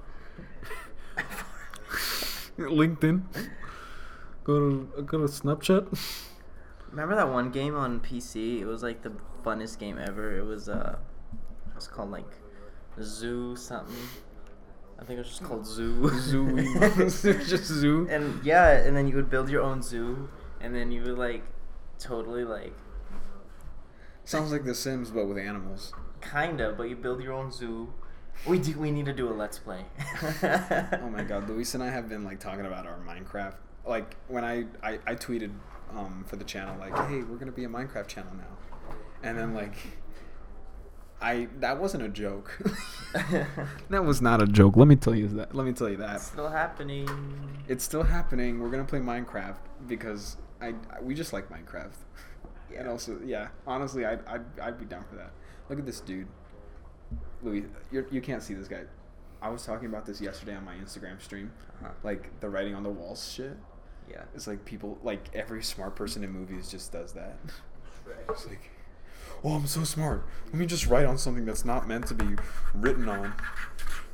[2.58, 3.22] LinkedIn.
[4.44, 5.86] Go to go to Snapchat.
[6.90, 8.60] Remember that one game on PC?
[8.60, 9.12] It was like the
[9.44, 10.36] funnest game ever.
[10.38, 10.98] It was uh,
[11.68, 12.30] it was called like
[13.02, 13.94] Zoo something.
[14.98, 16.08] I think it was just called Zoo.
[16.20, 16.56] Zoo.
[17.44, 18.06] Just zoo.
[18.08, 21.42] And yeah, and then you would build your own zoo, and then you would like
[21.98, 22.72] totally like
[24.24, 25.92] Sounds like The Sims, but with animals.
[26.22, 27.92] kinda, but you build your own zoo.
[28.46, 28.78] We do.
[28.78, 29.84] We need to do a let's play.
[30.42, 33.54] Oh my god, Luis and I have been like talking about our Minecraft.
[33.84, 35.52] Like when I I, I tweeted
[35.94, 39.54] um, for the channel like, hey, we're gonna be a Minecraft channel now, and then
[39.54, 39.74] like.
[41.18, 42.58] I that wasn't a joke.
[43.88, 44.76] that was not a joke.
[44.76, 45.54] Let me tell you that.
[45.54, 46.16] Let me tell you that.
[46.16, 47.08] It's still happening.
[47.68, 48.60] It's still happening.
[48.60, 49.56] We're gonna play Minecraft
[49.88, 51.96] because I, I we just like Minecraft.
[52.76, 55.30] And also, yeah, honestly, I'd, I'd, I'd be down for that.
[55.68, 56.28] Look at this dude,
[57.46, 57.64] Luis.
[57.90, 58.82] You're, you can't see this guy.
[59.40, 61.92] I was talking about this yesterday on my Instagram stream, Uh-huh.
[62.02, 63.56] like the writing on the walls shit.
[64.10, 64.22] Yeah.
[64.34, 67.38] It's like people, like every smart person in movies just does that.
[68.30, 68.70] It's like,
[69.44, 70.24] oh, I'm so smart.
[70.46, 72.36] Let me just write on something that's not meant to be
[72.74, 73.32] written on.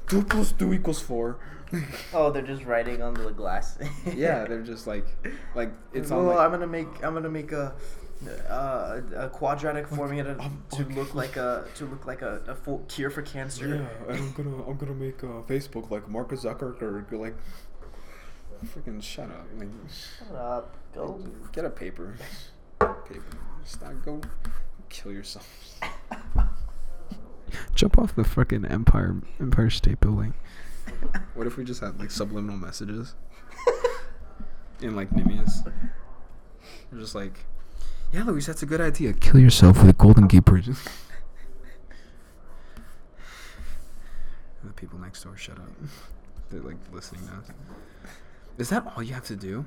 [0.09, 1.38] Two plus two equals four.
[2.12, 3.79] Oh, they're just writing on the glass.
[4.14, 5.07] yeah, they're just like,
[5.55, 6.27] like it's well, on.
[6.27, 7.73] Like, I'm gonna make I'm gonna make a
[8.48, 10.37] uh, a quadratic formula
[10.70, 13.68] to, to look like a to look like a, a full cure for cancer.
[13.68, 17.37] Yeah, and I'm gonna I'm gonna make uh, Facebook like Mark Zuckerberg like
[18.66, 19.46] freaking shut up.
[19.56, 20.76] Like, Shut up.
[20.94, 21.20] Go.
[21.52, 22.16] get a paper.
[22.78, 23.22] Paper.
[23.64, 23.92] Stop.
[24.04, 24.20] Go
[24.88, 25.80] kill yourself.
[27.74, 30.35] Jump off the freaking Empire Empire State Building.
[31.35, 33.14] What if we just had like subliminal messages
[34.80, 35.70] in like Nimius?
[36.90, 37.44] We're just like,
[38.12, 39.12] yeah, Luis, that's a good idea.
[39.12, 40.68] Kill yourself with a Golden Gate Bridge.
[44.62, 45.68] the people next door, shut up.
[46.51, 47.42] They're like listening now.
[48.59, 49.64] Is that all you have to do?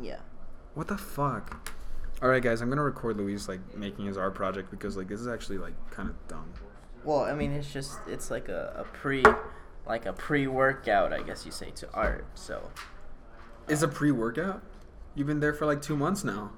[0.00, 0.18] Yeah.
[0.74, 1.70] What the fuck?
[2.20, 5.20] All right, guys, I'm gonna record Luis like making his art project because like this
[5.20, 6.52] is actually like kind of dumb.
[7.04, 9.24] Well, I mean, it's just it's like a, a pre,
[9.86, 12.26] like a pre-workout, I guess you say, to art.
[12.34, 12.70] So.
[13.68, 14.62] It's a pre-workout.
[15.14, 16.52] You've been there for like two months now.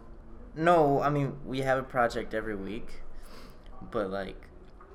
[0.54, 2.88] No, I mean we have a project every week,
[3.90, 4.36] but like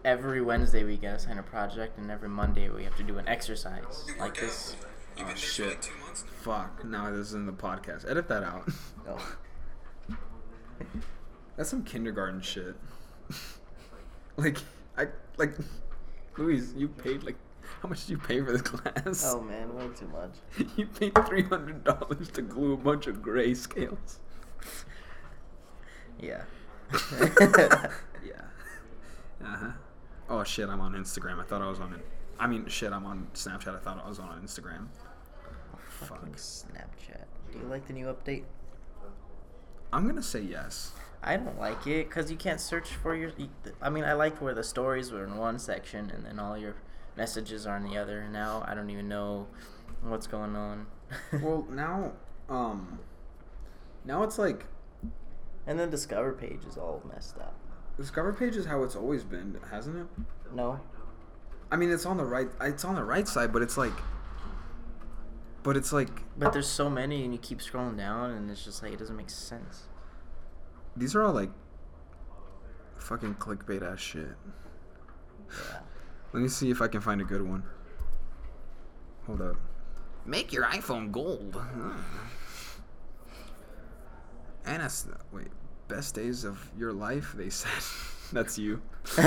[0.04, 3.28] every Wednesday we get assigned a project, and every Monday we have to do an
[3.28, 4.76] exercise like this.
[5.18, 5.90] Oh shit!
[6.42, 6.84] Fuck!
[6.84, 8.10] Now this is in the podcast.
[8.10, 8.68] Edit that out.
[9.08, 9.36] Oh.
[11.56, 12.76] That's some kindergarten shit.
[14.38, 14.58] like
[14.98, 15.54] I like
[16.38, 17.36] Luis, you paid like
[17.82, 19.24] how much did you pay for this class?
[19.28, 20.70] Oh man, way too much.
[20.76, 24.20] you paid three hundred dollars to glue a bunch of gray scales.
[26.20, 26.44] Yeah.
[27.20, 28.42] yeah.
[29.44, 29.72] Uh huh.
[30.30, 31.40] Oh shit, I'm on Instagram.
[31.40, 32.06] I thought I was on it.
[32.40, 33.76] I mean, shit, I'm on Snapchat.
[33.76, 34.88] I thought I was on Instagram.
[36.00, 36.38] Fucking Fuck.
[36.38, 37.26] Snapchat.
[37.52, 38.44] Do you like the new update?
[39.94, 40.92] I'm gonna say yes.
[41.24, 43.32] I don't like it because you can't search for your.
[43.82, 46.76] I mean, I liked where the stories were in one section and then all your
[47.16, 48.28] messages are in the other.
[48.30, 49.48] Now I don't even know
[50.02, 50.88] what's going on.
[51.42, 52.14] well, now,
[52.50, 53.00] um,
[54.04, 54.66] now it's like
[55.68, 57.56] and then Discover page is all messed up.
[57.98, 60.08] Discover page is how it's always been, hasn't it?
[60.54, 60.80] No.
[61.72, 62.48] I mean, it's on the right.
[62.62, 63.94] It's on the right side, but it's like,
[65.64, 68.84] but it's like But there's so many, and you keep scrolling down, and it's just
[68.84, 69.84] like it doesn't make sense.
[70.96, 71.50] these are all like
[72.98, 74.28] fucking clickbait ass shit.
[75.50, 75.80] Yeah.
[76.34, 77.64] Let me see if I can find a good one.
[79.26, 79.56] Hold up.
[80.26, 81.56] Make your iPhone gold.
[81.56, 81.92] Hmm.
[84.66, 84.90] Anna,
[85.32, 85.48] wait.
[85.88, 87.72] Best days of your life, they said.
[88.34, 88.82] That's you.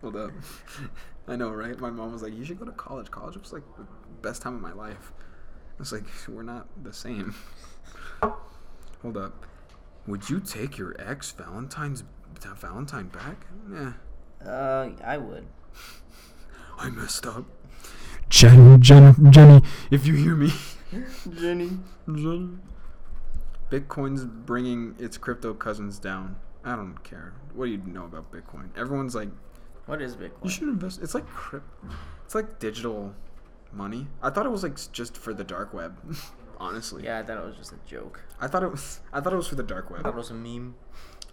[0.00, 0.30] Hold up.
[1.28, 1.78] I know, right?
[1.78, 3.10] My mom was like, "You should go to college.
[3.10, 3.84] College was like the
[4.22, 5.12] best time of my life."
[5.78, 7.34] I was like, "We're not the same."
[9.02, 9.46] Hold up.
[10.06, 12.04] Would you take your ex Valentine's
[12.40, 13.46] Valentine back?
[13.72, 13.92] Yeah.
[14.44, 15.46] Uh, I would.
[16.78, 17.44] I messed up.
[18.28, 20.52] Jenny, Jenny, Jenny, if you hear me.
[21.38, 21.70] Jenny.
[22.06, 22.50] Jenny.
[23.70, 26.36] Bitcoin's bringing its crypto cousins down.
[26.64, 27.34] I don't care.
[27.54, 28.68] What do you know about Bitcoin?
[28.76, 29.28] Everyone's like,
[29.86, 30.44] What is Bitcoin?
[30.44, 31.02] you should invest.
[31.02, 31.66] It's like crypt.
[32.24, 33.14] It's like digital
[33.72, 34.06] money.
[34.22, 35.98] I thought it was like just for the dark web.
[36.58, 37.04] Honestly.
[37.04, 38.22] Yeah, I thought it was just a joke.
[38.40, 39.00] I thought it was.
[39.12, 40.74] I thought it was for the dark I thought it was a meme.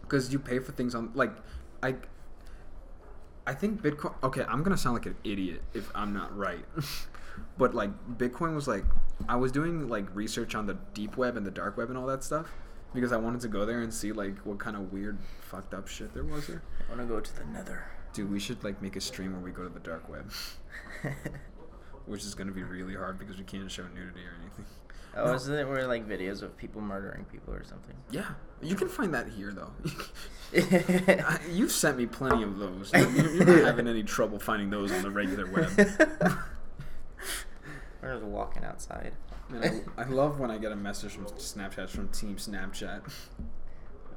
[0.01, 1.31] because you pay for things on like,
[1.83, 1.95] I.
[3.45, 4.13] I think Bitcoin.
[4.23, 6.63] Okay, I'm gonna sound like an idiot if I'm not right,
[7.57, 8.83] but like Bitcoin was like
[9.29, 12.07] I was doing like research on the deep web and the dark web and all
[12.07, 12.47] that stuff
[12.93, 15.87] because I wanted to go there and see like what kind of weird fucked up
[15.87, 16.61] shit there was there.
[16.87, 17.85] I want to go to the Nether.
[18.13, 20.31] Dude, we should like make a stream where we go to the dark web,
[22.05, 24.65] which is gonna be really hard because we can't show nudity or anything.
[25.15, 25.33] oh, No.
[25.35, 27.95] isn't it where like videos of people murdering people or something?
[28.11, 28.25] Yeah,
[28.61, 29.71] you can find that here though.
[30.53, 32.91] I- You've sent me plenty of those.
[32.93, 36.37] You're, you're not having any trouble finding those on the regular web.
[38.01, 39.13] We're just walking outside.
[39.53, 43.01] I, I love when I get a message from Snapchat from Team Snapchat.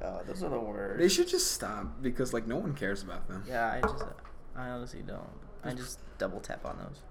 [0.03, 0.99] Oh, those are the worst.
[0.99, 3.45] They should just stop because like no one cares about them.
[3.47, 4.05] Yeah, I just,
[4.57, 5.29] I honestly don't.
[5.62, 7.03] I just double tap on those.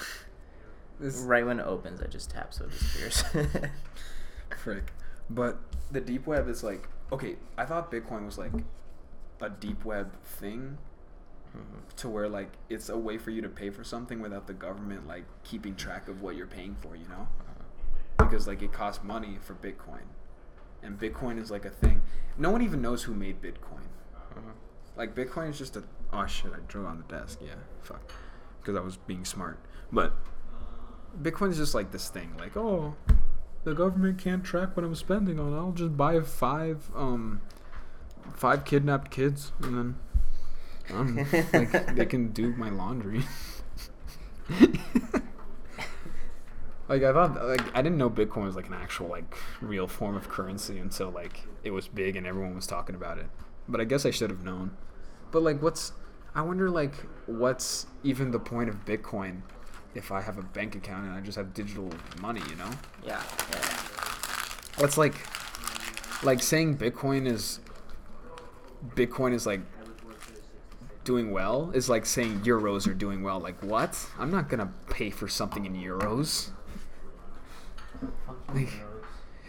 [1.00, 3.22] This Right when it opens, I just tap so it disappears.
[4.58, 4.92] frick.
[5.30, 5.58] But
[5.92, 7.36] the deep web is like okay.
[7.56, 8.52] I thought Bitcoin was like
[9.40, 10.78] a deep web thing
[11.96, 15.06] To where like it's a way for you to pay for something without the government
[15.08, 16.94] like keeping track of what you're paying for.
[16.96, 17.28] You know.
[18.18, 20.02] because like it costs money for Bitcoin,
[20.82, 22.02] and Bitcoin is like a thing.
[22.36, 23.86] No one even knows who made Bitcoin.
[24.34, 24.52] Mhm.
[24.96, 25.82] Like Bitcoin is just a
[26.12, 27.38] oh shit, I drew on the desk.
[27.42, 28.12] Yeah, fuck,
[28.60, 29.58] because I was being smart.
[29.90, 30.14] But
[31.22, 32.34] Bitcoin's just like this thing.
[32.38, 32.94] Like oh,
[33.64, 35.54] the government can't track what I'm spending on.
[35.54, 37.40] I'll just buy five um
[38.34, 39.96] five kidnapped kids, and then
[40.94, 41.16] um,
[41.52, 43.22] like they can do my laundry.
[46.88, 50.16] like I thought, like I didn't know Bitcoin was like an actual like real form
[50.16, 53.26] of currency until like it was big and everyone was talking about it.
[53.68, 54.76] But I guess I should have known.
[55.30, 55.92] But like, what's?
[56.34, 56.94] I wonder like
[57.26, 59.42] what's even the point of Bitcoin
[59.94, 62.40] if I have a bank account and I just have digital money?
[62.48, 62.70] You know,
[63.04, 63.76] Yeah, yeah.
[64.78, 65.14] that's like
[66.22, 67.60] like saying Bitcoin is
[68.94, 69.60] Bitcoin is like
[71.08, 73.40] doing well is like saying euros are doing well.
[73.40, 74.06] Like what?
[74.18, 76.50] I'm not gonna pay for something in euros.
[78.54, 78.68] Like,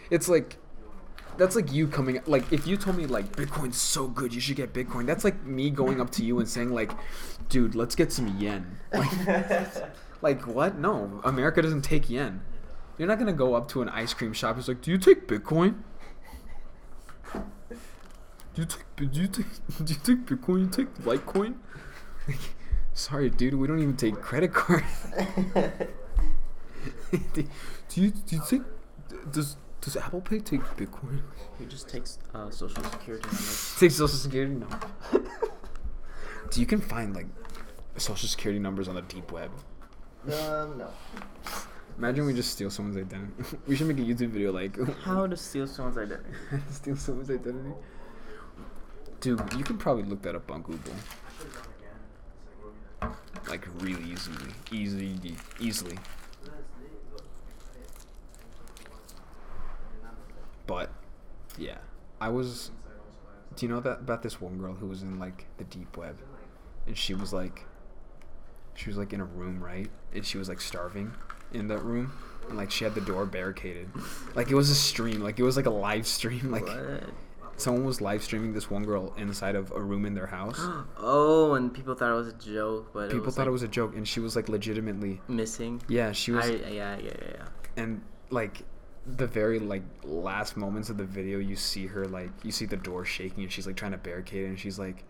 [0.08, 0.56] it's like
[1.36, 4.56] that's like you coming like if you told me like Bitcoin's so good, you should
[4.56, 5.04] get Bitcoin.
[5.04, 6.92] That's like me going up to you and saying like,
[7.50, 8.78] dude, let's get some yen.
[8.94, 9.12] Like,
[10.22, 10.78] like what?
[10.78, 12.40] No, America doesn't take yen.
[12.96, 14.52] You're not gonna go up to an ice cream shop.
[14.52, 15.82] And it's like, do you take Bitcoin?
[18.60, 19.46] Do you take do you take
[19.84, 20.60] do you take Bitcoin?
[20.60, 21.54] You take Litecoin?
[22.28, 22.38] Like,
[22.92, 24.84] sorry, dude, we don't even take credit cards.
[27.32, 27.44] do
[27.94, 28.62] you do you take
[29.32, 31.22] does does Apple Pay take Bitcoin?
[31.58, 33.76] He just takes uh, social security numbers.
[33.80, 34.78] Take Social Security number.
[36.50, 37.28] do you can find like
[37.96, 39.50] Social Security numbers on the deep web?
[40.26, 40.88] Um, no.
[41.96, 43.56] Imagine we just steal someone's identity.
[43.66, 46.28] we should make a YouTube video like How to steal someone's identity?
[46.70, 47.72] steal someone's identity.
[49.20, 50.94] Dude, you can probably look that up on Google.
[53.48, 55.98] Like really easily, easily, easily.
[60.66, 60.90] But
[61.58, 61.78] yeah,
[62.20, 62.70] I was.
[63.56, 66.16] Do you know that about this one girl who was in like the deep web,
[66.86, 67.64] and she was like,
[68.74, 69.90] she was like in a room, right?
[70.14, 71.12] And she was like starving
[71.52, 72.12] in that room,
[72.48, 73.88] and like she had the door barricaded,
[74.34, 77.04] like it was a stream, like it was like a live stream, like What?
[77.60, 80.58] Someone was live streaming this one girl inside of a room in their house.
[80.98, 83.52] oh, and people thought it was a joke, but People it was, thought like, it
[83.52, 85.82] was a joke, and she was like legitimately, missing.
[85.88, 87.44] yeah, she was, I, yeah, yeah, yeah, yeah.
[87.76, 88.62] and like
[89.06, 92.76] the very like last moments of the video, you see her like you see the
[92.76, 95.04] door shaking, and she's like trying to barricade it, and she's like,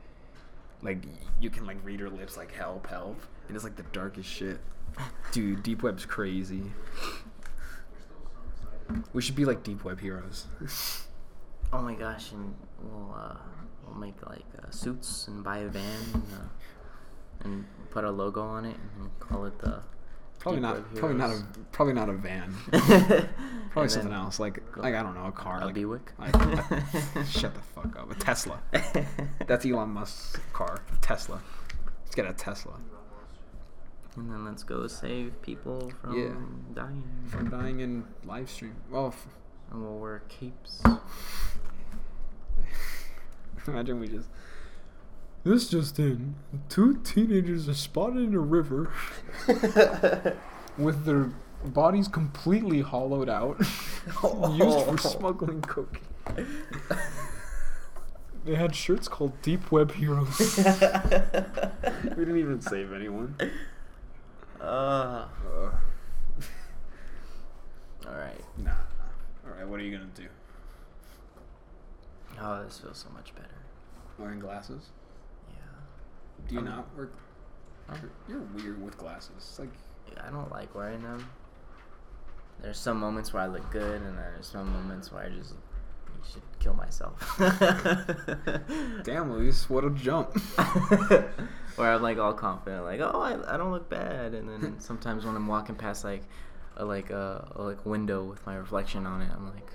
[0.82, 1.05] like
[1.40, 4.59] you can like read her lips like help, help, and it's like the darkest shit.
[5.32, 6.62] Dude, deep web's crazy.
[9.12, 10.46] We should be like deep web heroes.
[11.72, 13.36] Oh my gosh, and we'll uh,
[13.86, 15.82] we'll make like uh, suits and buy a van
[16.14, 19.80] and, uh, and put a logo on it and call it the.
[20.40, 20.94] Probably Deep not.
[20.94, 21.42] Probably not a.
[21.70, 22.54] Probably not a van.
[22.70, 23.28] Probably
[23.70, 26.12] Probably something else, like like I don't know, a car, A like Buick.
[26.18, 26.32] like-
[27.26, 28.58] shut the fuck up, a Tesla.
[29.46, 31.40] That's Elon Musk's car, Tesla.
[32.04, 32.80] Let's get a Tesla.
[34.16, 36.34] And then let's go save people from Yeah.
[36.74, 37.04] dying.
[37.28, 38.74] From dying in live stream.
[38.90, 39.26] Well, f-
[39.70, 40.82] And we'll wear capes.
[43.66, 44.28] imagine we just.
[45.44, 46.34] This just in:
[46.68, 48.92] two teenagers are spotted in a river
[50.78, 51.30] with their
[51.64, 53.58] bodies completely hollowed out,
[54.52, 56.02] used for smuggling cocaine.
[58.44, 60.38] They had shirts called Deep Web Heroes.
[60.38, 63.34] we didn't even save anyone.
[64.60, 65.26] Uh, Uh,
[68.06, 68.40] all right.
[68.58, 68.72] nah.
[69.61, 70.26] All right, what are you gonna do?
[72.40, 73.48] Oh, this feels so much better.
[74.16, 74.88] Wearing glasses?
[75.50, 75.56] Yeah.
[76.48, 77.11] Do you I'm- not wear?
[77.86, 77.96] Huh?
[78.26, 79.32] You're weird with glasses.
[79.36, 79.68] It's like
[80.11, 81.28] Yeah, I don't like wearing them.
[82.62, 85.52] There's some moments where I look good, and there's some moments where I just
[86.32, 87.18] should kill myself.
[89.04, 90.38] Damn, Luis, what a jump.
[91.76, 95.26] where I'm like all confident, like, oh, I, I don't look bad, and then sometimes
[95.26, 96.22] when I'm walking past like
[96.76, 99.70] a like a, a like window with my reflection on it, I'm like,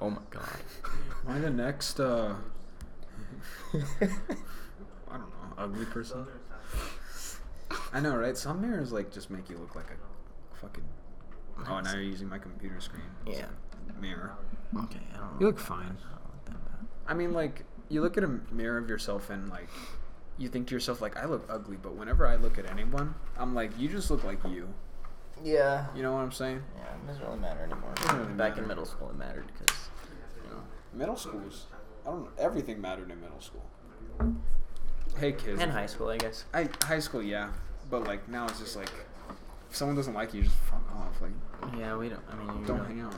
[0.00, 0.48] oh my god.
[1.28, 2.34] Am I the next, uh,
[3.74, 3.78] I
[5.10, 6.26] don't know, ugly person?
[7.92, 8.36] I know, right?
[8.36, 10.84] Some mirrors, like, just make you look like a fucking.
[11.68, 13.02] Oh, now you're using my computer screen.
[13.26, 13.46] as Yeah.
[14.00, 14.34] Mirror.
[14.84, 15.40] Okay, I don't.
[15.40, 15.96] You look fine.
[16.06, 16.86] I don't look that.
[17.08, 19.68] I mean, like, you look at a mirror of yourself and, like,
[20.38, 23.54] you think to yourself, like, I look ugly, but whenever I look at anyone, I'm
[23.54, 24.68] like, you just look like you.
[25.44, 25.86] Yeah.
[25.94, 26.62] You know what I'm saying?
[26.76, 27.92] Yeah, it doesn't really matter anymore.
[28.12, 28.62] Really Back matter.
[28.62, 29.76] in middle school, it mattered because,
[30.44, 30.62] you know,
[30.92, 31.66] Middle schools.
[32.06, 32.30] I don't know.
[32.38, 33.62] Everything mattered in middle school.
[35.18, 35.60] Hey, kids.
[35.60, 36.44] and high school, I guess.
[36.52, 37.50] I, high school, yeah.
[37.90, 38.90] But, like, now it's just like,
[39.70, 41.20] if someone doesn't like you, just fuck off.
[41.20, 41.32] Like,
[41.78, 42.20] Yeah, we don't.
[42.30, 43.14] I mean, you don't really hang out.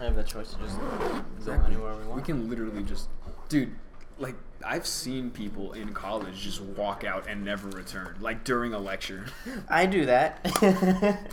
[0.00, 1.74] I have the choice to just go Exactly.
[1.74, 2.16] anywhere we want.
[2.16, 3.08] We can literally just,
[3.48, 3.74] dude.
[4.18, 4.34] Like
[4.64, 9.26] I've seen people in college just walk out and never return, like during a lecture.
[9.68, 10.46] I do that.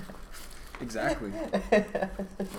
[0.82, 1.34] Exactly.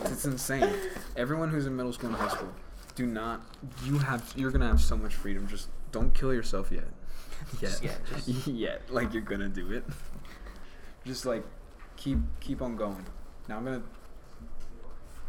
[0.05, 0.69] It's insane.
[1.17, 2.53] Everyone who's in middle school and high school,
[2.95, 3.41] do not.
[3.83, 4.31] You have.
[4.37, 5.49] You're gonna have so much freedom.
[5.49, 6.85] Just don't kill yourself yet.
[7.55, 7.71] Yet.
[7.71, 8.83] Just yet, just- yet.
[8.93, 9.85] Like you're gonna do it.
[11.07, 11.43] Just like
[11.97, 13.07] keep keep on going.
[13.49, 13.83] Now I'm gonna.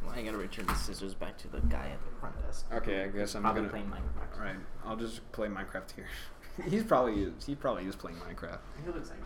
[0.03, 2.65] Well, I gotta return the scissors back to the guy at the front desk.
[2.73, 3.71] Okay, I guess I'm Probably gonna.
[3.71, 4.37] playing Minecraft.
[4.39, 6.07] All right, I'll just play Minecraft here.
[6.69, 7.45] He's probably is.
[7.45, 8.59] He probably is playing Minecraft.
[8.83, 9.19] He looks like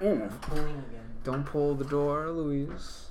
[0.00, 0.28] he would Ooh.
[0.40, 1.04] Pulling again.
[1.24, 3.10] Don't pull the door, Luis.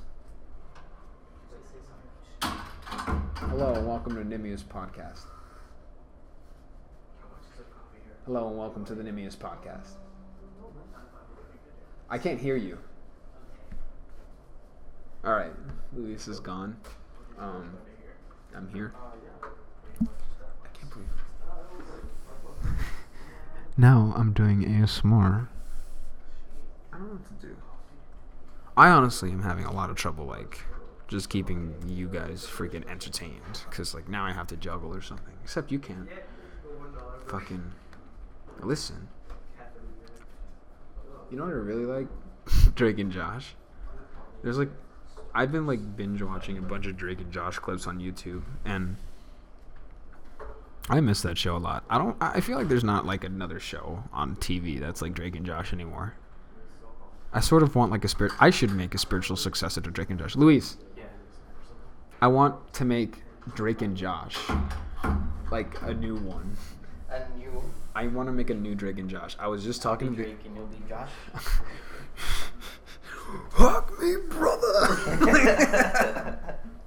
[2.42, 5.22] Hello and welcome to Nimius Podcast.
[8.26, 9.94] Hello and welcome to the Nimius Podcast.
[12.10, 12.78] I can't hear you.
[15.24, 15.52] All right,
[15.96, 16.76] Luis is gone.
[17.38, 17.78] Um,
[18.56, 18.94] I'm here.
[20.02, 21.08] I can't believe.
[23.78, 25.48] Now I'm doing ASMR.
[26.92, 27.56] I don't know what to do.
[28.76, 30.60] I honestly am having a lot of trouble, like,
[31.08, 33.64] just keeping you guys freaking entertained.
[33.70, 35.34] Because, like, now I have to juggle or something.
[35.44, 36.10] Except you can't.
[37.28, 37.72] Fucking
[38.62, 39.08] listen.
[41.32, 42.08] You know what I really like?
[42.76, 43.56] Drake and Josh.
[44.44, 44.72] There's, like,
[45.34, 48.98] I've been, like, binge watching a bunch of Drake and Josh clips on YouTube, and.
[50.90, 51.84] I miss that show a lot.
[51.90, 52.18] I don't.
[52.20, 55.74] I feel like there's not like another show on TV that's like Drake and Josh
[55.74, 56.16] anymore.
[57.32, 58.34] I sort of want like a spirit.
[58.40, 60.36] I should make a spiritual successor to Drake and Josh.
[60.36, 61.04] Luis, Yeah.
[62.20, 63.22] I want to make
[63.56, 64.38] Drake and Josh
[65.52, 66.58] like a new one.
[67.10, 67.62] And you,
[67.94, 69.36] I want to make a new Drake and Josh.
[69.40, 71.12] I was just talking to Drake, and you'll be Josh.
[74.02, 76.38] Hug me, brother.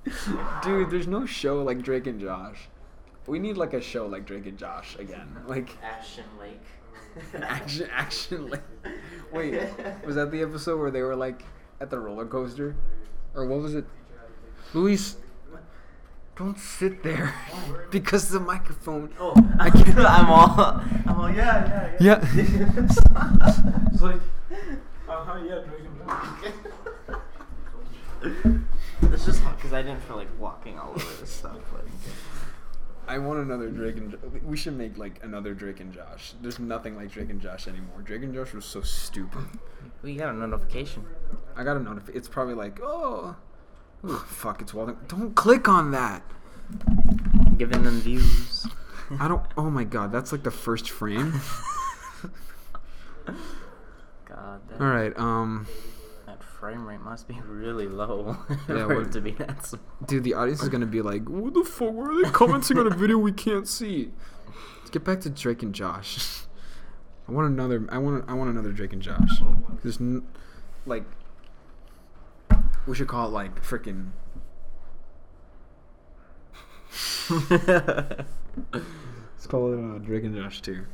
[0.62, 2.68] Dude, there's no show like Drake and Josh.
[3.26, 5.28] We need like a show like Drake and Josh again.
[5.46, 6.60] Like Action Lake.
[7.42, 8.50] action, action.
[8.50, 8.62] Like,
[9.32, 9.60] wait,
[10.04, 11.44] was that the episode where they were like
[11.80, 12.74] at the roller coaster,
[13.34, 13.84] or what was it?
[14.72, 15.16] Luis,
[16.36, 17.32] don't sit there
[17.90, 19.10] because the microphone.
[19.20, 20.80] Oh, I can't- I'm all.
[21.06, 21.30] I'm all.
[21.30, 22.20] Yeah, yeah, Yeah.
[22.34, 22.72] Yeah.
[23.92, 24.20] It's like,
[25.08, 26.16] uh huh, yeah, Dragon Ball.
[29.12, 31.56] It's just because I didn't feel like walking all over this stuff.
[31.72, 31.84] But
[33.06, 36.34] I want another Drake and we should make like another Drake and Josh.
[36.40, 38.00] There's nothing like Drake and Josh anymore.
[38.02, 39.44] Drake and Josh was so stupid.
[40.02, 41.04] we got a notification.
[41.56, 42.18] I got a notification.
[42.18, 43.36] It's probably like, oh,
[44.06, 44.96] Ooh, fuck, it's Walden.
[45.08, 46.22] Don't click on that.
[47.56, 48.66] Giving them views.
[49.18, 49.42] I don't.
[49.56, 51.32] Oh my god, that's like the first frame.
[54.26, 55.66] God, that, All right, um,
[56.64, 58.38] frame rate must be really low
[58.68, 59.82] Yeah, for it to be that small.
[60.06, 61.92] dude, the audience is gonna be like, what the fuck?
[61.92, 64.12] Why are they commenting on a video we can't see?
[64.78, 66.44] Let's get back to Drake and Josh.
[67.28, 67.86] I want another.
[67.90, 68.24] I want.
[68.28, 69.28] I want another Drake and Josh.
[69.82, 70.24] There's n-
[70.86, 71.04] like,
[72.86, 74.10] we should call it like freaking.
[77.30, 78.26] Let's
[79.48, 80.84] call it uh, Drake and Josh two,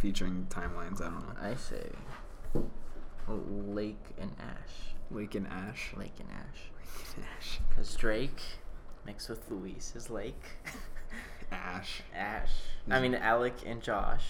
[0.00, 1.00] featuring timelines.
[1.00, 1.34] I don't know.
[1.40, 1.90] I say
[3.28, 4.91] Lake and Ash.
[5.12, 5.92] Lake and Ash.
[5.96, 6.70] Lake and Ash.
[6.78, 7.60] Lake and Ash.
[7.68, 8.40] Because Drake
[9.04, 10.42] mixed with Luis is Lake.
[11.52, 12.02] Ash.
[12.14, 12.52] Ash.
[12.90, 14.24] I mean, Alec and Josh.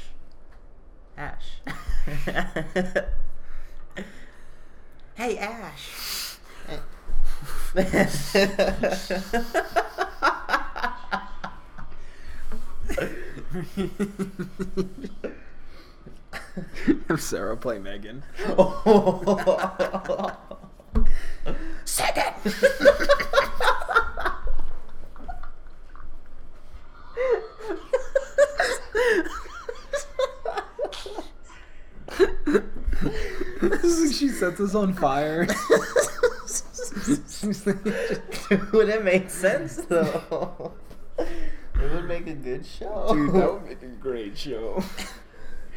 [1.16, 1.61] Ash.
[5.14, 6.37] hey, Ash.
[17.09, 18.22] Have Sarah play Megan.
[21.84, 22.34] Second.
[34.22, 35.47] she sets us on fire.
[38.72, 40.72] would it make sense though?
[41.18, 43.09] It would make a good show.
[43.12, 44.82] Dude, that would make a great show.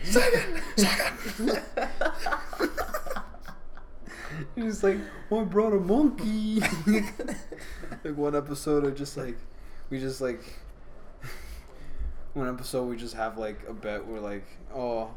[0.04, 1.62] Second, second.
[4.56, 4.98] He's like,
[5.32, 6.60] oh, I brought a monkey.
[8.04, 9.38] like one episode of just like,
[9.90, 10.42] we just like,
[12.34, 14.06] one episode we just have like a bet.
[14.06, 15.12] We're like, oh,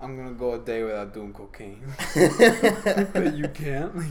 [0.00, 1.82] I'm gonna go a day without doing cocaine.
[2.14, 3.96] but you can't.
[3.96, 4.06] Like,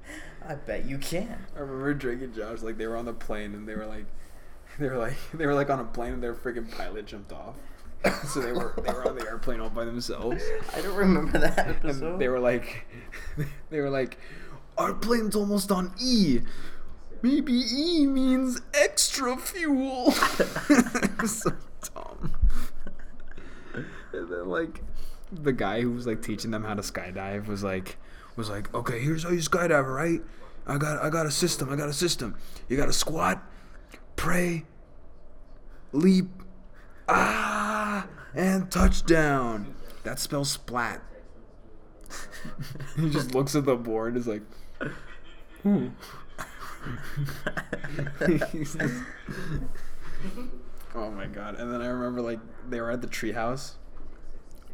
[0.48, 1.46] I bet you can.
[1.56, 4.06] I remember Drake and Josh like they were on the plane and they were like,
[4.78, 7.56] they were like they were like on a plane and their freaking pilot jumped off.
[8.24, 10.42] So they were they were on the airplane all by themselves.
[10.74, 12.12] I don't remember that episode.
[12.12, 12.86] And they were like,
[13.70, 14.18] they were like,
[14.76, 16.40] our plane's almost on E.
[17.22, 20.10] Maybe E means extra fuel.
[21.24, 21.52] so
[21.94, 22.34] dumb.
[24.12, 24.82] And then like,
[25.30, 27.96] the guy who was like teaching them how to skydive was like,
[28.34, 30.20] was like, okay, here's how you skydive, right?
[30.66, 31.70] I got, I got a system.
[31.70, 32.36] I got a system.
[32.68, 33.42] You got to squat,
[34.16, 34.64] pray,
[35.92, 36.28] leap,
[37.08, 39.74] ah, and touchdown.
[40.04, 41.02] That spells splat.
[42.96, 44.42] he just looks at the board and is like,
[45.62, 45.88] hmm.
[48.26, 48.76] Just-
[50.94, 51.54] oh my god!
[51.58, 53.74] And then I remember like they were at the treehouse.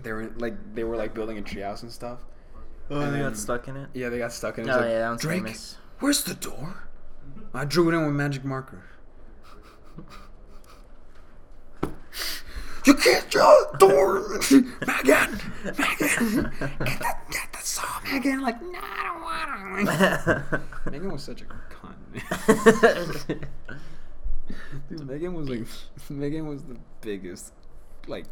[0.02, 2.20] They were like they were like building a treehouse and stuff.
[2.90, 3.90] oh, and they got stuck in it.
[3.92, 4.72] Yeah, they got stuck in it.
[4.72, 5.76] Oh like, yeah, that one's Drake, famous.
[6.00, 6.88] where's the door?
[7.52, 8.84] I drew it in with magic marker.
[12.84, 14.40] You can't draw the door,
[14.86, 15.40] Megan.
[15.64, 16.52] Megan,
[16.84, 18.40] get the get the saw, Megan.
[18.40, 20.62] Like, no, I don't want to.
[20.90, 21.94] Megan was such a cunt.
[24.88, 25.66] Dude, Megan was like,
[26.10, 27.52] Megan was the biggest,
[28.06, 28.26] like,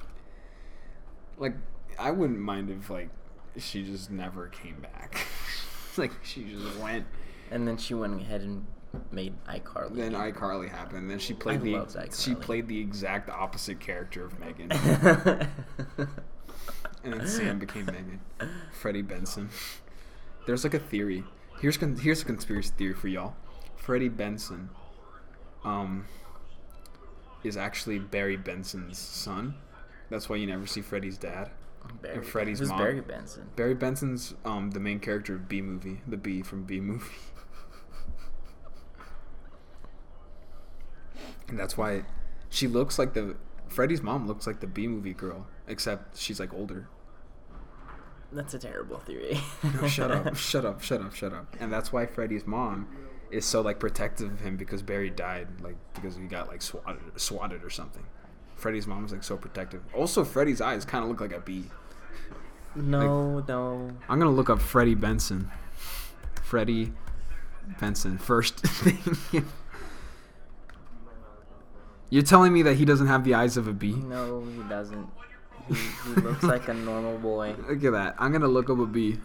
[1.39, 1.55] like
[1.99, 3.11] I wouldn't mind if like
[3.59, 5.27] she just never came back.
[5.97, 7.07] like she just went.
[7.51, 8.67] and then she went ahead and
[9.11, 9.97] made iCarly.
[9.97, 11.11] Then iCarly happened.
[11.11, 14.73] Then she played I the loved she played the exact opposite character of Megan,
[17.03, 18.21] and then Sam became Megan.
[18.73, 19.51] Freddie Benson.
[20.47, 21.25] There's like a theory.
[21.61, 23.35] Here's con- here's a conspiracy theory for y'all.
[23.77, 24.71] Freddie Benson,
[25.65, 26.07] um,
[27.45, 29.55] is actually Barry Benson's son.
[30.11, 31.51] That's why you never see Freddie's dad.
[32.03, 32.79] Barry, Freddie's mom.
[32.79, 33.49] Barry Benson?
[33.57, 37.05] Barry Benson's um the main character of Bee Movie, the B from Bee Movie.
[41.49, 42.05] And that's why
[42.51, 43.37] she looks like the
[43.69, 46.89] Freddie's mom looks like the Bee Movie girl, except she's like older.
[48.33, 49.39] That's a terrible theory.
[49.81, 51.57] No, shut up, shut up, shut up, shut up.
[51.61, 52.89] And that's why Freddie's mom
[53.31, 57.01] is so like protective of him because Barry died, like because he got like swatted,
[57.17, 58.05] swatted or something.
[58.57, 59.83] Freddie's mom was like so protective.
[59.95, 61.65] Also, Freddie's eyes kind of look like a bee.
[62.75, 63.91] No, no.
[64.09, 65.51] I'm gonna look up Freddie Benson.
[66.43, 66.93] Freddie
[67.81, 68.19] Benson.
[68.19, 69.45] First thing.
[72.11, 73.95] You're telling me that he doesn't have the eyes of a bee?
[73.95, 75.09] No, he doesn't.
[75.69, 77.55] He, he looks like a normal boy.
[77.69, 78.15] Look at that.
[78.19, 79.19] I'm gonna look up a bee.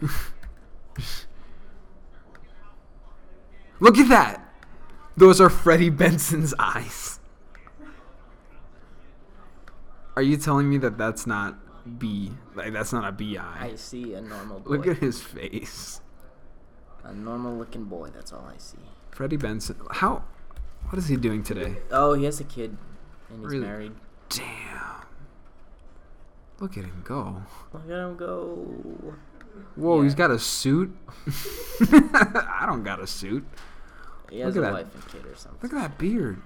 [3.78, 4.52] look at that.
[5.16, 7.20] Those are Freddie Benson's eyes.
[10.16, 11.56] Are you telling me that that's not
[11.98, 12.32] B?
[12.54, 13.68] Like that's not a B eye?
[13.72, 14.70] I see a normal boy.
[14.70, 16.00] Look at his face.
[17.04, 18.10] a normal looking boy.
[18.12, 18.78] That's all I see.
[19.10, 19.76] Freddie Benson.
[19.90, 20.24] How?
[20.88, 21.76] What is he doing today?
[21.90, 22.76] Oh, he has a kid,
[23.30, 23.64] and he's Really?
[23.66, 23.92] married.
[24.28, 24.46] Damn.
[26.60, 27.42] Look at him go.
[27.72, 29.14] Look at him go.
[29.76, 30.94] Whoa, he's got a suit.
[31.92, 33.44] I don't got a suit.
[34.30, 34.72] He has Look a that.
[34.72, 35.58] wife and kid or something.
[35.62, 36.40] Look at that beard.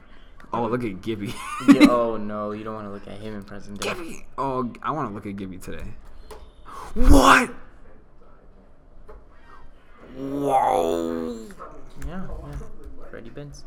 [0.53, 1.35] Oh, look at Gibby.
[1.69, 3.89] Yeah, oh no, you don't want to look at him in present day.
[3.95, 4.27] Gibby.
[4.39, 5.85] Oh, I want to look at Gibby today.
[6.95, 7.51] What?
[10.17, 11.47] Whoa.
[12.07, 12.57] Yeah, yeah.
[13.11, 13.67] Freddie Benson.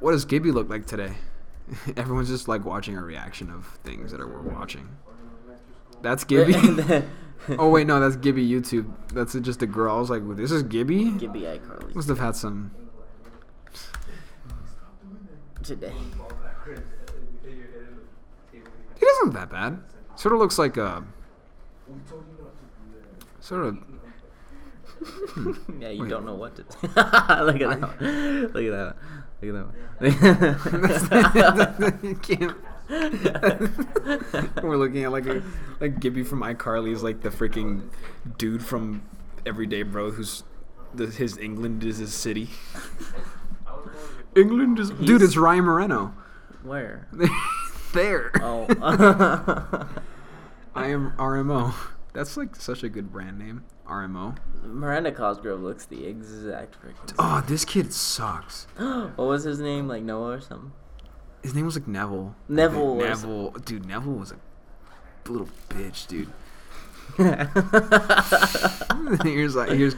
[0.00, 1.14] What does Gibby look like today?
[1.96, 4.88] Everyone's just like watching a reaction of things that are we're watching.
[6.02, 6.54] That's Gibby.
[7.58, 8.92] oh wait, no, that's Gibby YouTube.
[9.12, 9.96] That's just a girl.
[9.96, 11.12] I was like, this is Gibby.
[11.12, 12.72] Gibby iCarly Must have had some.
[15.62, 15.92] today.
[18.98, 19.80] He doesn't look that bad.
[20.16, 21.04] Sort of looks like a.
[23.40, 23.74] Sort of.
[25.04, 25.52] Hmm.
[25.80, 26.10] yeah, you Wait.
[26.10, 26.62] don't know what to.
[27.44, 28.52] look at that.
[28.54, 28.96] Look at that.
[29.42, 31.74] Look at that.
[31.78, 31.98] one.
[32.02, 32.56] you can't.
[34.62, 35.42] We're looking at like a
[35.80, 37.88] like Gibby from iCarly is like the freaking
[38.38, 39.02] dude from
[39.46, 40.44] Everyday Bro who's
[40.94, 42.50] the, his England is his city.
[44.36, 45.08] England is dude.
[45.08, 46.14] He's- It's Ryan Moreno.
[46.62, 47.08] Where?
[47.94, 48.30] there.
[48.40, 48.66] Oh.
[50.74, 51.74] I am RMO.
[52.12, 53.64] That's like such a good brand name.
[53.92, 54.36] RMO.
[54.64, 57.14] Miranda Cosgrove looks the exact freaking.
[57.18, 58.66] Oh, this kid sucks.
[58.76, 59.88] what was his name?
[59.88, 60.72] Like Noah or something?
[61.42, 62.34] His name was like Neville.
[62.48, 63.50] Neville Neville.
[63.50, 66.28] Dude, Neville was a little bitch, dude.
[69.22, 69.94] here's like here's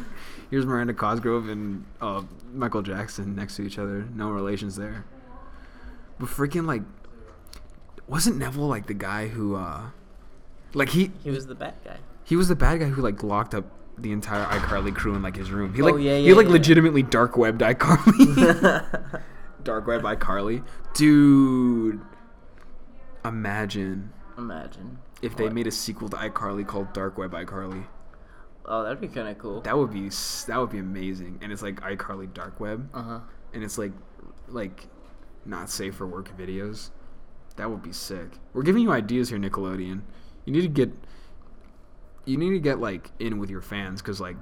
[0.51, 2.23] here's Miranda Cosgrove and uh,
[2.53, 4.07] Michael Jackson next to each other.
[4.15, 5.05] No relations there.
[6.19, 6.83] But freaking like,
[8.07, 9.91] wasn't Neville like the guy who uh,
[10.73, 11.99] like he he was the bad guy.
[12.25, 13.65] he was the bad guy who like locked up
[13.99, 15.75] the entire iCarly crew in like his room.
[15.75, 16.53] He Oh, like yeah, he like yeah.
[16.53, 19.23] legitimately dark webbed iCarly.
[19.65, 20.65] dark web iCarly,
[20.95, 22.01] dude.
[23.25, 24.99] Imagine Imagine.
[25.23, 25.53] if they What?
[25.55, 27.87] made a sequel to iCarly called Dark Web iCarly.
[28.67, 29.61] Oh, that'd be kind of cool.
[29.63, 30.09] That would be
[30.47, 31.39] that would be amazing.
[31.43, 33.21] And it's like iCarly Dark Web, Uh huh.
[33.53, 33.93] and it's like
[34.49, 34.87] like
[35.47, 36.91] not safe for work videos.
[37.57, 38.39] That would be sick.
[38.53, 40.03] We're giving you ideas here, Nickelodeon.
[40.45, 40.93] You need to get
[42.25, 44.37] you need to get like in with your fans because like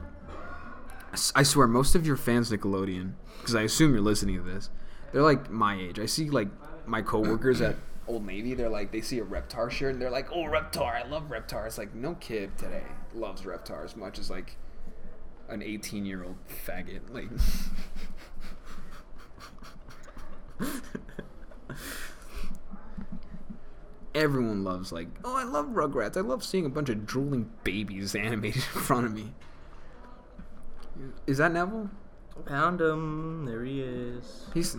[1.34, 4.70] I swear most of your fans Nickelodeon because I assume you're listening to this.
[5.12, 5.98] They're like my age.
[5.98, 6.48] I see like
[6.86, 7.76] my coworkers at
[8.08, 8.54] Old Navy.
[8.54, 11.04] They're like they see a Reptar shirt and they're like, "Oh, Reptar!
[11.04, 14.56] I love Reptar." It's like no kid today loves Reptar as much as like
[15.48, 17.00] an 18 year old faggot.
[17.10, 17.28] Like
[24.14, 26.16] everyone loves like, oh, I love Rugrats.
[26.16, 29.32] I love seeing a bunch of drooling babies animated in front of me.
[31.26, 31.90] Is that Neville?
[32.46, 33.44] Found him.
[33.44, 34.46] There he is.
[34.54, 34.76] He's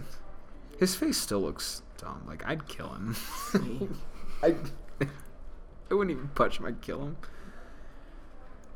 [0.80, 2.24] his face still looks dumb.
[2.28, 3.16] Like I'd kill him.
[4.44, 4.56] I
[5.02, 6.66] I wouldn't even punch him.
[6.66, 7.18] I'd kill him.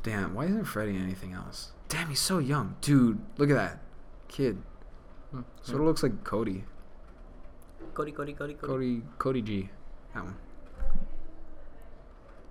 [0.04, 1.72] Damn, why isn't Freddie anything else?
[1.90, 3.20] Damn, he's so young, dude.
[3.38, 3.80] Look at that
[4.28, 4.62] kid.
[5.32, 5.42] Hmm.
[5.62, 6.64] Sort of looks like Cody.
[7.94, 8.68] Cody, Cody, Cody, Cody.
[8.68, 9.70] Cody Cody G.
[10.14, 10.36] That one.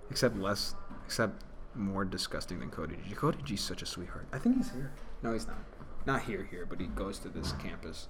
[0.09, 1.43] Except less except
[1.75, 3.13] more disgusting than Cody G.
[3.15, 4.27] Cody G's such a sweetheart.
[4.33, 4.91] I think he's here.
[5.21, 5.57] No, he's not.
[6.05, 8.07] Not here here, but he goes to this campus.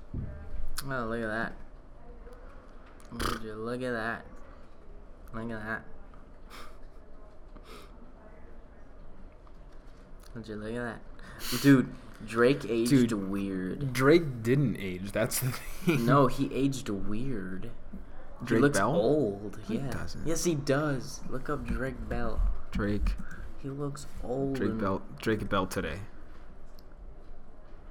[0.90, 1.54] Oh, look at that.
[3.12, 4.26] Would you look at that?
[5.34, 5.84] Look at that.
[10.36, 11.00] Would you look at
[11.52, 11.62] that?
[11.62, 11.90] Dude,
[12.26, 13.14] Drake aged Dude.
[13.14, 13.94] weird.
[13.94, 15.12] Drake didn't age.
[15.12, 15.52] That's the
[15.86, 16.06] thing.
[16.06, 17.72] No, he aged weird.
[18.44, 18.96] Drake he looks Bell?
[18.96, 19.60] old.
[19.68, 19.90] He yeah.
[19.90, 20.28] doesn't.
[20.28, 21.22] Yes, he does.
[21.30, 22.42] Look up Drake Bell.
[22.72, 23.16] Drake.
[23.62, 24.56] He looks old.
[24.56, 25.02] Drake and- Bell.
[25.20, 26.00] Drake Bell today.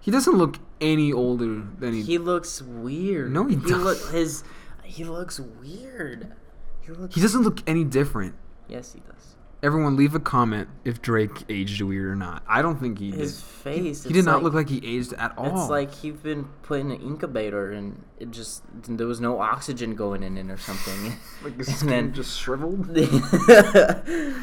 [0.00, 2.02] He doesn't look any older than he.
[2.02, 3.32] He looks weird.
[3.32, 4.14] No, he he doesn't.
[4.14, 4.44] his.
[4.84, 6.32] He looks weird.
[6.80, 7.14] He looks.
[7.16, 8.36] he doesn't look any different.
[8.68, 9.35] Yes, he does.
[9.66, 12.44] Everyone, leave a comment if Drake aged weird or not.
[12.46, 13.44] I don't think he His did.
[13.44, 14.04] face.
[14.04, 15.60] He it's did not like- look like he aged at all.
[15.62, 19.96] It's like he's been put in an incubator and it just there was no oxygen
[19.96, 21.16] going in it or something.
[21.42, 22.86] like his skin then- just shriveled.
[22.96, 24.36] and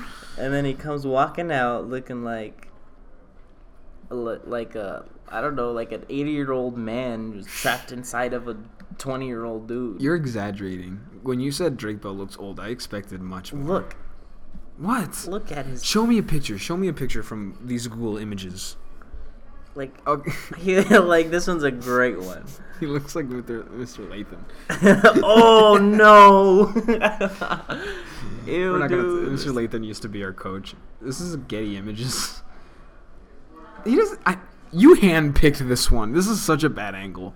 [0.54, 2.68] then he comes walking out looking like
[4.10, 8.50] like a I don't know like an 80 year old man who's trapped inside of
[8.50, 8.58] a
[8.98, 10.02] 20 year old dude.
[10.02, 11.00] You're exaggerating.
[11.24, 13.76] When you said Drake Bell looks old, I expected much more.
[13.76, 13.96] look
[14.78, 15.26] What?
[15.28, 16.58] look at his Show me a picture.
[16.58, 18.76] Show me a picture from these Google images.
[19.76, 20.32] like Okay.
[20.58, 22.44] he, like this one's a great one.
[22.80, 23.64] he looks like Mr.
[23.70, 24.10] Mr.
[24.10, 24.46] Latham.
[25.24, 26.72] oh no!
[28.46, 29.02] Ew, We're not gonna.
[29.04, 29.30] dude.
[29.30, 29.54] Mr.
[29.54, 30.76] Latham used to be our coach.
[31.02, 32.42] This is Getty Images.
[33.86, 34.20] He doesn't.
[34.26, 34.38] I.
[34.72, 36.14] You handpicked this one.
[36.14, 37.36] This is such a bad angle.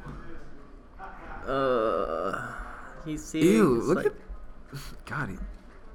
[1.47, 2.51] Uh,
[3.05, 3.81] he's see, Ew!
[3.81, 4.13] Look like- at.
[5.05, 5.29] God,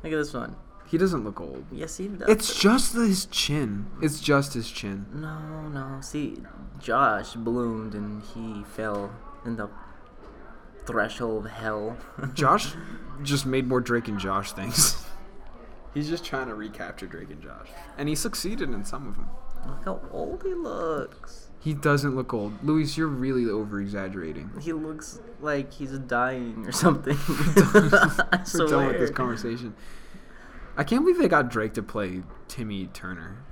[0.02, 0.56] look at this one.
[0.92, 1.64] He doesn't look old.
[1.72, 2.28] Yes, he does.
[2.28, 3.86] It's just his chin.
[4.02, 5.06] It's just his chin.
[5.14, 6.02] no, no.
[6.02, 6.42] See,
[6.78, 9.10] Josh bloomed and he fell
[9.46, 9.70] in the
[10.84, 11.96] threshold of hell.
[12.34, 12.74] Josh
[13.22, 15.02] just made more Drake and Josh things.
[15.94, 19.30] He's just trying to recapture Drake and Josh, and he succeeded in some of them.
[19.66, 21.48] Look how old he looks.
[21.60, 22.62] He doesn't look old.
[22.62, 24.50] Luis, you're really over exaggerating.
[24.60, 27.16] He looks like he's dying or something.
[27.16, 29.74] I We're done with this conversation.
[30.76, 33.44] I can't believe they got Drake to play Timmy Turner.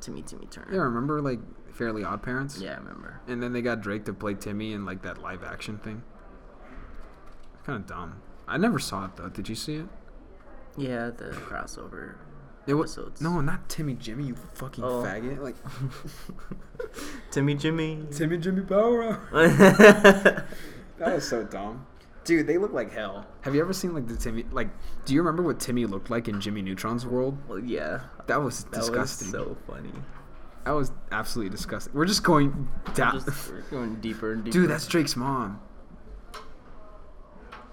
[0.00, 0.72] Timmy, Timmy Turner.
[0.72, 1.40] Yeah, remember like
[1.72, 2.58] Fairly Odd Parents?
[2.58, 3.20] Yeah, I remember.
[3.26, 6.02] And then they got Drake to play Timmy in like that live action thing.
[7.54, 8.22] It's Kind of dumb.
[8.48, 9.28] I never saw it though.
[9.28, 9.86] Did you see it?
[10.78, 12.16] Yeah, the crossover
[12.66, 13.20] It was episodes.
[13.20, 14.24] no, not Timmy Jimmy.
[14.26, 15.02] You fucking Oh.
[15.02, 15.38] faggot!
[15.42, 15.56] Like
[17.30, 18.04] Timmy Jimmy.
[18.10, 19.20] Timmy Jimmy Power.
[20.98, 21.86] That was so dumb.
[22.26, 23.26] Dude, they look like hell.
[23.42, 24.68] Have you ever seen like the Timmy like
[25.04, 27.38] do you remember what Timmy looked like in Jimmy Neutron's world?
[27.48, 28.00] well, yeah.
[28.26, 29.32] That was That disgusting.
[29.32, 29.92] was so funny.
[30.64, 31.94] that was absolutely disgusting.
[31.94, 33.20] We're just going down.
[33.24, 34.52] Just, we're going deeper and deeper.
[34.58, 35.60] Dude, that's Drake's mom.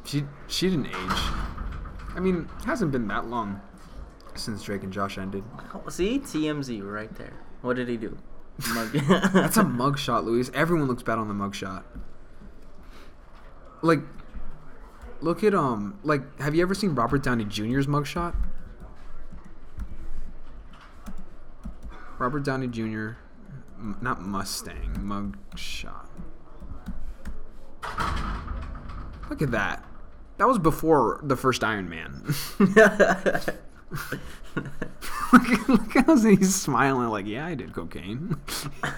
[0.05, 0.95] She she didn't age.
[2.15, 3.59] I mean, it hasn't been that long
[4.35, 5.43] since Drake and Josh ended.
[5.73, 7.33] Oh, see TMZ right there.
[7.61, 8.17] What did he do?
[8.73, 8.91] Mug-
[9.33, 10.51] That's a mugshot, Luis.
[10.53, 11.83] Everyone looks bad on the mugshot.
[13.81, 13.99] Like,
[15.23, 18.35] look at um, like, have you ever seen Robert Downey Jr.'s mugshot?
[22.19, 23.15] Robert Downey Jr.
[23.79, 26.07] m- Not Mustang, mugshot.
[29.29, 29.83] Look at that.
[30.37, 32.23] That was before the first Iron Man.
[32.59, 32.75] look,
[35.67, 38.37] look how he's smiling like, yeah, I did cocaine.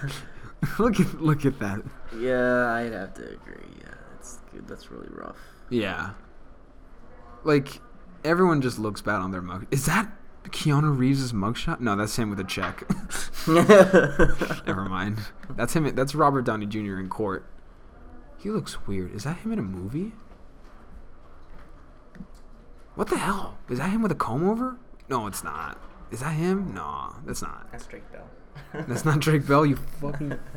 [0.80, 1.82] look at look at that.
[2.20, 3.64] yeah, I'd have to agree.
[3.80, 4.68] Yeah, that's good.
[4.68, 5.38] That's really rough.
[5.70, 6.12] Yeah.
[7.44, 7.82] Like
[8.24, 9.68] everyone just looks bad on their mug.
[9.72, 10.12] Is that
[10.46, 11.80] Keanu Reeves' mugshot?
[11.80, 12.84] No, that's him with a check.
[14.68, 15.20] Never mind.
[15.52, 15.94] That's him.
[15.96, 17.00] That's Robert Downey Jr.
[17.00, 17.46] in court.
[18.38, 19.14] He looks weird.
[19.16, 20.14] Is that him in a movie?
[22.96, 23.58] What the hell?
[23.70, 24.78] Is that him with a comb over?
[25.10, 25.80] No, it's not.
[26.12, 26.74] Is that him?
[26.74, 27.72] No, that's not.
[27.72, 28.30] That's Drake Bell.
[28.88, 29.66] That's not Drake Bell.
[29.66, 30.38] You fucking.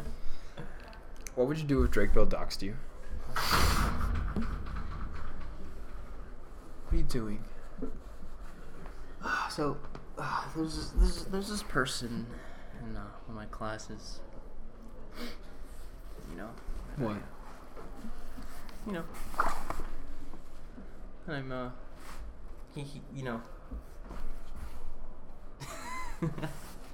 [1.35, 2.75] What would you do if Drake Bell doxed you?
[6.89, 7.45] What are you doing?
[9.51, 9.77] So,
[10.17, 12.27] uh, there's this, there's, there's this person
[12.83, 14.21] in uh, one of my classes.
[16.31, 16.49] You know,
[16.97, 17.17] What?
[18.87, 19.05] you know.
[21.27, 21.71] And I'm uh,
[22.75, 23.43] he, he you know.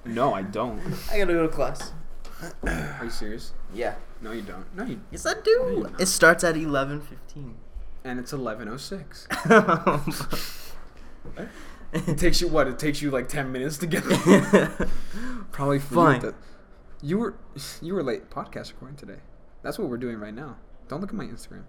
[0.05, 0.79] No, I don't.
[1.11, 1.93] I gotta go to class.
[2.63, 3.53] Are you serious?
[3.73, 3.95] Yeah.
[4.21, 4.65] No, you don't.
[4.75, 4.99] No, you.
[5.11, 5.87] Yes, I do.
[5.99, 7.55] It starts at eleven fifteen.
[8.05, 9.27] And it's eleven oh six.
[11.93, 12.67] It takes you what?
[12.67, 14.89] It takes you like ten minutes to get there.
[15.51, 16.33] Probably for you Fine.
[17.01, 17.35] You were
[17.81, 19.19] you were late podcast recording today.
[19.63, 20.57] That's what we're doing right now.
[20.89, 21.63] Don't look at my Instagram.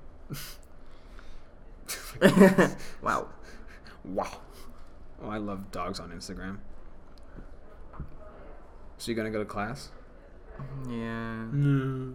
[3.03, 3.29] wow.
[4.05, 4.41] Wow.
[5.23, 6.59] Oh, I love dogs on Instagram.
[8.99, 9.91] So you gonna go to class?
[10.89, 11.47] Yeah.
[11.53, 12.15] No.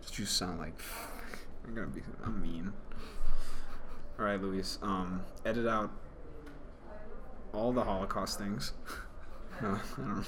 [0.00, 0.80] Just you sound like
[1.66, 2.00] I'm gonna be.
[2.24, 2.72] I'm mean.
[4.20, 4.78] All right, Luis.
[4.82, 5.90] Um, edit out
[7.54, 8.74] all the Holocaust things.
[9.62, 10.24] no, I don't.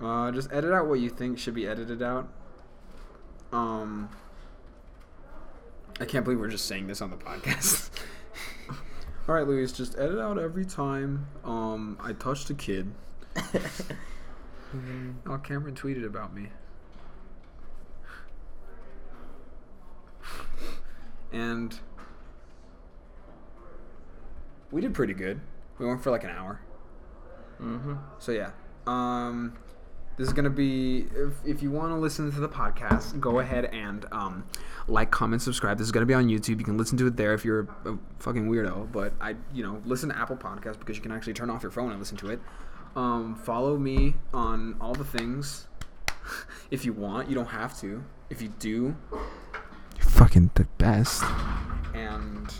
[0.00, 0.06] know.
[0.06, 2.28] Uh, just edit out what you think should be edited out.
[3.52, 4.10] Um,
[5.98, 7.90] I can't believe we're just saying this on the podcast.
[9.28, 12.92] All right, Luis, just edit out every time um I touched a kid.
[15.26, 16.50] Oh, Cameron tweeted about me.
[21.32, 21.78] And
[24.70, 25.40] we did pretty good.
[25.78, 26.60] We went for like an hour.
[27.60, 27.94] mm-hmm.
[28.18, 28.50] So yeah.
[28.86, 29.56] Um
[30.18, 33.66] this is gonna be if, if you want to listen to the podcast, go ahead
[33.66, 34.44] and um,
[34.88, 35.78] like, comment, subscribe.
[35.78, 36.58] This is gonna be on YouTube.
[36.58, 38.90] You can listen to it there if you're a, a fucking weirdo.
[38.90, 41.70] But I, you know, listen to Apple Podcasts because you can actually turn off your
[41.70, 42.40] phone and listen to it.
[42.96, 45.68] Um, follow me on all the things
[46.72, 47.28] if you want.
[47.28, 48.02] You don't have to.
[48.28, 48.96] If you do,
[50.08, 51.22] fucking the best.
[51.94, 52.52] And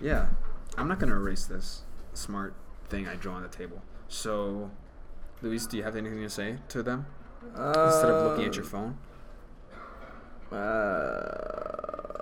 [0.00, 0.28] yeah,
[0.76, 1.82] I'm not gonna erase this
[2.14, 2.54] smart
[2.88, 3.82] thing I drew on the table.
[4.08, 4.70] So,
[5.42, 7.06] Luis, do you have anything to say to them
[7.42, 8.98] instead of looking at your phone?
[10.50, 12.17] Uh,